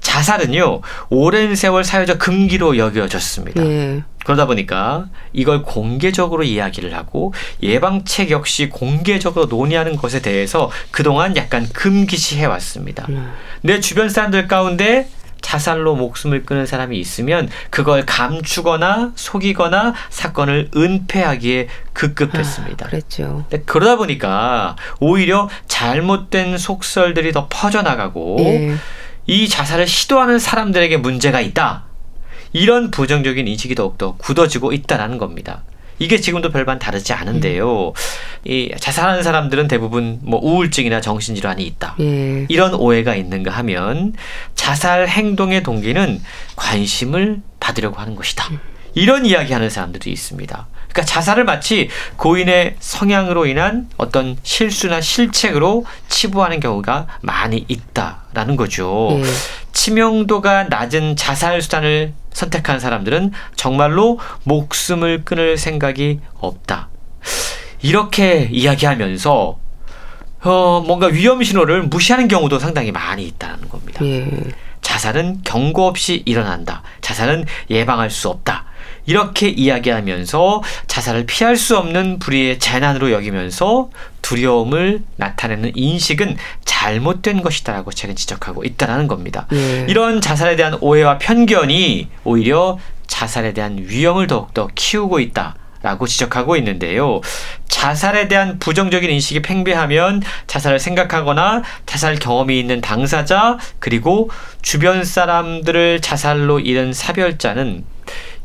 자살은요, 0.01 0.81
오랜 1.09 1.55
세월 1.55 1.83
사회적 1.83 2.19
금기로 2.19 2.77
여겨졌습니다. 2.77 3.65
예. 3.65 4.03
그러다 4.23 4.45
보니까 4.45 5.05
이걸 5.33 5.63
공개적으로 5.63 6.43
이야기를 6.43 6.93
하고 6.95 7.33
예방책 7.63 8.29
역시 8.29 8.69
공개적으로 8.69 9.45
논의하는 9.45 9.95
것에 9.95 10.21
대해서 10.21 10.69
그동안 10.91 11.35
약간 11.37 11.67
금기시해 11.67 12.45
왔습니다. 12.45 13.05
음. 13.09 13.33
내 13.61 13.79
주변 13.79 14.09
사람들 14.09 14.47
가운데 14.47 15.07
자살로 15.41 15.95
목숨을 15.95 16.43
끊은 16.45 16.65
사람이 16.65 16.97
있으면 16.99 17.49
그걸 17.71 18.05
감추거나 18.05 19.13
속이거나 19.15 19.93
사건을 20.09 20.69
은폐하기에 20.75 21.67
급급했습니다. 21.93 22.85
아, 22.85 22.89
그랬죠. 22.89 23.45
그러다 23.65 23.97
보니까 23.97 24.75
오히려 24.99 25.49
잘못된 25.67 26.57
속설들이 26.57 27.31
더 27.31 27.47
퍼져나가고 27.49 28.37
예. 28.39 28.75
이 29.27 29.47
자살을 29.47 29.87
시도하는 29.87 30.39
사람들에게 30.39 30.97
문제가 30.97 31.41
있다. 31.41 31.85
이런 32.53 32.91
부정적인 32.91 33.47
인식이 33.47 33.75
더욱더 33.75 34.15
굳어지고 34.17 34.73
있다는 34.73 35.17
겁니다. 35.17 35.63
이게 35.99 36.19
지금도 36.19 36.49
별반 36.49 36.79
다르지 36.79 37.13
않은데요. 37.13 37.89
음. 37.89 37.93
이 38.43 38.73
자살하는 38.79 39.21
사람들은 39.21 39.67
대부분 39.67 40.19
뭐 40.23 40.39
우울증이나 40.41 40.99
정신질환이 40.99 41.63
있다. 41.63 41.95
예. 41.99 42.47
이런 42.49 42.73
오해가 42.73 43.15
있는가 43.15 43.51
하면 43.51 44.13
자살 44.55 45.07
행동의 45.07 45.61
동기는 45.61 46.19
관심을 46.55 47.41
받으려고 47.59 47.97
하는 48.01 48.15
것이다. 48.15 48.47
음. 48.49 48.59
이런 48.95 49.27
이야기하는 49.27 49.69
사람들이 49.69 50.11
있습니다. 50.11 50.67
그러니까 50.91 51.03
자살을 51.03 51.45
마치 51.45 51.89
고인의 52.17 52.75
성향으로 52.79 53.45
인한 53.45 53.89
어떤 53.97 54.37
실수나 54.43 55.01
실책으로 55.01 55.85
치부하는 56.09 56.59
경우가 56.59 57.07
많이 57.21 57.65
있다라는 57.67 58.55
거죠. 58.55 59.09
예. 59.19 59.23
치명도가 59.73 60.65
낮은 60.65 61.15
자살 61.15 61.61
수단을 61.61 62.13
선택한 62.33 62.79
사람들은 62.79 63.31
정말로 63.55 64.19
목숨을 64.43 65.23
끊을 65.23 65.57
생각이 65.57 66.19
없다. 66.39 66.89
이렇게 67.81 68.49
이야기하면서 68.51 69.59
어, 70.43 70.83
뭔가 70.85 71.07
위험 71.07 71.43
신호를 71.43 71.83
무시하는 71.83 72.27
경우도 72.27 72.59
상당히 72.59 72.91
많이 72.91 73.23
있다는 73.25 73.69
겁니다. 73.69 74.03
예. 74.05 74.29
자살은 74.81 75.41
경고 75.43 75.87
없이 75.87 76.23
일어난다. 76.25 76.81
자살은 77.01 77.45
예방할 77.69 78.09
수 78.09 78.29
없다. 78.29 78.65
이렇게 79.05 79.49
이야기하면서 79.49 80.61
자살을 80.87 81.25
피할 81.25 81.55
수 81.55 81.77
없는 81.77 82.19
불의의 82.19 82.59
재난으로 82.59 83.11
여기면서 83.11 83.89
두려움을 84.21 85.03
나타내는 85.17 85.73
인식은 85.75 86.37
잘못된 86.65 87.41
것이다라고 87.41 87.91
최근 87.91 88.15
지적하고 88.15 88.63
있다는 88.63 89.07
겁니다. 89.07 89.47
예. 89.53 89.85
이런 89.89 90.21
자살에 90.21 90.55
대한 90.55 90.77
오해와 90.79 91.17
편견이 91.17 92.07
오히려 92.23 92.77
자살에 93.07 93.53
대한 93.53 93.77
위험을 93.77 94.27
더욱더 94.27 94.67
키우고 94.73 95.19
있다. 95.19 95.55
라고 95.83 96.05
지적하고 96.05 96.57
있는데요. 96.57 97.21
자살에 97.67 98.27
대한 98.27 98.59
부정적인 98.59 99.09
인식이 99.09 99.41
팽배하면 99.41 100.21
자살을 100.45 100.77
생각하거나 100.79 101.63
자살 101.87 102.19
경험이 102.19 102.59
있는 102.59 102.81
당사자 102.81 103.57
그리고 103.79 104.29
주변 104.61 105.03
사람들을 105.03 106.01
자살로 106.01 106.59
잃은 106.59 106.93
사별자는 106.93 107.83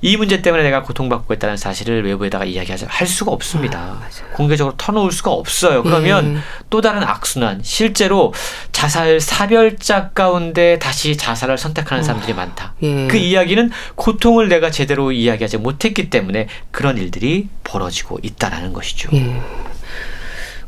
이 0.03 0.17
문제 0.17 0.43
때문에 0.43 0.63
내가 0.63 0.83
고통받고 0.83 1.33
있다는 1.35 1.57
사실을 1.57 2.05
외부에다가 2.05 2.45
이야기하지 2.45 2.85
할 2.87 3.07
수가 3.07 3.33
없습니다. 3.33 3.79
아, 3.79 4.09
공개적으로 4.35 4.75
터놓을 4.77 5.11
수가 5.11 5.31
없어요. 5.31 5.83
그러면 5.83 6.37
예. 6.37 6.41
또 6.69 6.81
다른 6.81 7.03
악순환. 7.03 7.61
실제로 7.63 8.35
자살 8.73 9.21
사별자 9.21 10.11
가운데 10.11 10.79
다시 10.79 11.17
자살을 11.17 11.57
선택하는 11.57 12.03
어, 12.03 12.07
사람들이 12.07 12.35
많다. 12.35 12.75
예. 12.83 13.07
그 13.09 13.17
이야기는 13.17 13.71
고통을 13.95 14.49
내가 14.49 14.71
제대로 14.71 15.13
이야기하지 15.13 15.59
못했기 15.59 16.11
때문에 16.11 16.49
그런 16.71 16.99
일들이 16.99 17.49
벌어지고 17.65 18.19
있다라는 18.23 18.73
것이죠. 18.73 19.09
예. 19.15 19.41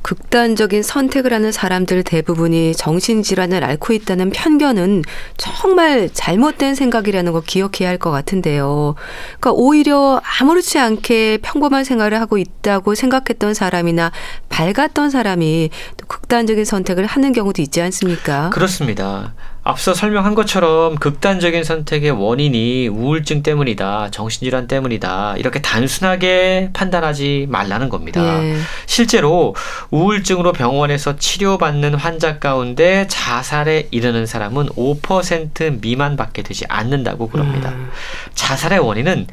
극단적인 0.03 0.83
선택을 0.83 1.33
하는 1.33 1.53
사람들 1.53 2.03
대부분이 2.03 2.75
정신질환을 2.75 3.65
앓고 3.65 3.93
있다는 3.93 4.31
편견은 4.31 5.03
정말 5.37 6.09
잘못된 6.13 6.75
생각이라는 6.75 7.33
거 7.33 7.41
기억해야 7.43 7.89
할 7.89 7.99
것 7.99 8.13
같은데요. 8.13 8.95
그러니까 9.41 9.51
오히려 9.53 10.21
아무렇지 10.41 10.79
않게 10.79 11.39
평범한 11.43 11.83
생활을 11.83 12.21
하고 12.21 12.39
있다고 12.39 12.95
생각했던 12.95 13.55
사람이나 13.55 14.13
밝았던 14.49 15.11
사람이 15.11 15.71
또 15.97 16.07
극단적인 16.07 16.65
선택을 16.65 17.07
하는 17.07 17.33
경우도 17.33 17.61
있지 17.61 17.83
않습니까? 17.83 18.51
그렇습니다. 18.51 19.35
앞서 19.69 19.93
설명한 19.93 20.35
것처럼 20.35 20.95
극단적인 20.97 21.62
선택의 21.62 22.12
원인이 22.12 22.89
우울증 22.89 23.43
때문이다, 23.43 24.11
정신질환 24.11 24.66
때문이다, 24.66 25.35
이렇게 25.37 25.61
단순하게 25.61 26.71
판단하지 26.73 27.49
말라는 27.51 27.91
겁니다. 27.91 28.43
예. 28.43 28.57
실제로 28.87 29.55
우울증으로 29.91 30.53
병원에서 30.53 31.16
치료받는 31.16 31.97
환자 31.97 32.39
가운데 32.39 33.07
자살에 33.09 33.89
이르는 33.91 34.25
사람은 34.25 34.71
5% 34.71 35.83
미만밖에 35.83 36.43
되지 36.43 36.64
않는다고 36.71 37.29
그럽니다. 37.29 37.69
음. 37.69 37.91
자살의 38.35 38.79
원인은 38.79 39.27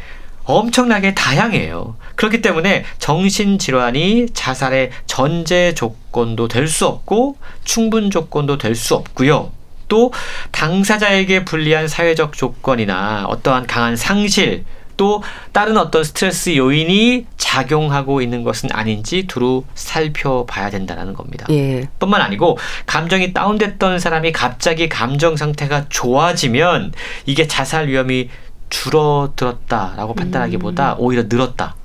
엄청나게 0.43 1.15
다양해요. 1.15 1.95
그렇기 2.15 2.41
때문에 2.41 2.83
정신질환이 2.99 4.27
자살의 4.33 4.91
전제 5.05 5.73
조건도 5.75 6.49
될 6.49 6.67
수 6.67 6.87
없고 6.87 7.37
충분 7.63 8.11
조건도 8.11 8.57
될 8.57 8.75
수 8.75 8.95
없고요. 8.95 9.51
또 9.87 10.11
당사자에게 10.51 11.45
불리한 11.45 11.87
사회적 11.87 12.33
조건이나 12.33 13.25
어떠한 13.27 13.67
강한 13.67 13.95
상실 13.95 14.65
또 14.97 15.21
다른 15.51 15.77
어떤 15.77 16.03
스트레스 16.03 16.55
요인이 16.55 17.25
작용하고 17.37 18.21
있는 18.21 18.43
것은 18.43 18.69
아닌지 18.71 19.27
두루 19.27 19.63
살펴봐야 19.75 20.69
된다는 20.69 21.13
겁니다. 21.13 21.45
예. 21.49 21.87
뿐만 21.99 22.21
아니고 22.21 22.57
감정이 22.85 23.33
다운됐던 23.33 23.99
사람이 23.99 24.31
갑자기 24.31 24.89
감정 24.89 25.35
상태가 25.35 25.85
좋아지면 25.89 26.93
이게 27.25 27.47
자살 27.47 27.87
위험이 27.87 28.29
줄어들었다라고 28.69 30.15
판단하기보다 30.15 30.93
음. 30.93 30.95
오히려 30.99 31.23
늘었다. 31.27 31.75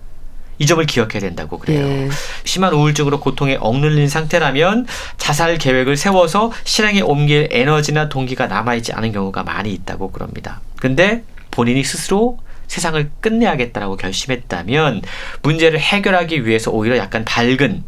이 0.60 0.66
점을 0.66 0.84
기억해야 0.84 1.20
된다고 1.20 1.58
그래요. 1.58 1.84
예. 1.88 2.08
심한 2.44 2.74
우울증으로 2.74 3.18
고통에 3.18 3.56
억눌린 3.58 4.08
상태라면 4.08 4.86
자살 5.16 5.56
계획을 5.56 5.96
세워서 5.96 6.52
실행에 6.64 7.00
옮길 7.00 7.48
에너지나 7.50 8.10
동기가 8.10 8.46
남아있지 8.46 8.92
않은 8.92 9.10
경우가 9.10 9.42
많이 9.42 9.72
있다고 9.72 10.12
그럽니다. 10.12 10.60
근데 10.78 11.24
본인이 11.50 11.82
스스로 11.82 12.38
세상을 12.68 13.10
끝내야겠다라고 13.22 13.96
결심했다면 13.96 15.00
문제를 15.42 15.80
해결하기 15.80 16.46
위해서 16.46 16.70
오히려 16.70 16.98
약간 16.98 17.24
밝은 17.24 17.82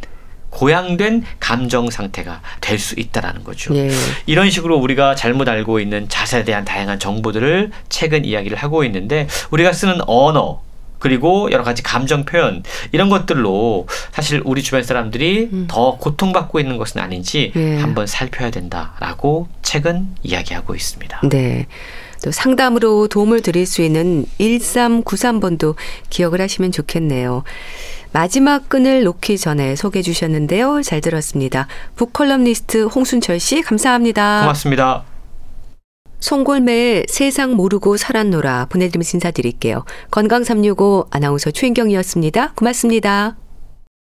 고양된 0.49 1.25
감정 1.41 1.91
상태가 1.91 2.41
될 2.61 2.79
수 2.79 2.99
있다라는 2.99 3.45
거죠. 3.45 3.77
예. 3.77 3.91
이런 4.25 4.49
식으로 4.51 4.79
우리가 4.79 5.15
잘못 5.15 5.47
알고 5.49 5.79
있는 5.79 6.09
자살에 6.09 6.45
대한 6.45 6.65
다양한 6.65 6.99
정보들을 6.99 7.71
최근 7.91 8.25
이야기를 8.25 8.57
하고 8.57 8.83
있는데 8.85 9.29
우리가 9.51 9.73
쓰는 9.75 10.01
언어 10.07 10.61
그리고 11.03 11.51
여러 11.51 11.65
가지 11.65 11.83
감정 11.83 12.25
표현 12.25 12.63
이런 12.93 13.11
것들로 13.11 13.89
사실 14.13 14.41
우리 14.45 14.63
주변 14.63 14.85
사람들이 14.85 15.51
음. 15.53 15.65
더 15.69 15.97
고통받고 15.97 16.61
있는 16.61 16.77
것은 16.77 17.01
아닌지 17.01 17.51
네. 17.57 17.81
한번 17.81 18.07
살펴야 18.07 18.51
된다라고 18.51 19.49
책은 19.63 20.15
이야기하고 20.23 20.77
있습니다. 20.77 21.23
네. 21.29 21.67
또 22.23 22.31
상담으로 22.31 23.09
도움을 23.09 23.43
드릴 23.43 23.67
수 23.67 23.83
있는 23.83 24.27
1393번도 24.39 25.75
기억을 26.09 26.41
하시면 26.41 26.71
좋겠네요. 26.71 27.43
마지막 28.13 28.69
끈을 28.69 29.03
놓기 29.03 29.39
전에 29.39 29.75
소개해 29.75 30.05
주셨는데요. 30.05 30.83
잘 30.83 31.01
들었습니다. 31.01 31.67
북컬럼니스트 31.97 32.85
홍순철 32.85 33.41
씨 33.41 33.63
감사합니다. 33.63 34.43
고맙습니다. 34.43 35.12
송골매의 36.23 37.07
세상 37.09 37.55
모르고 37.55 37.97
살았노라 37.97 38.67
보내드리면서 38.71 39.17
인사드릴게요. 39.17 39.85
건강365 40.13 41.09
아나운서 41.11 41.51
최인경이었습니다. 41.51 42.53
고맙습니다. 42.55 43.42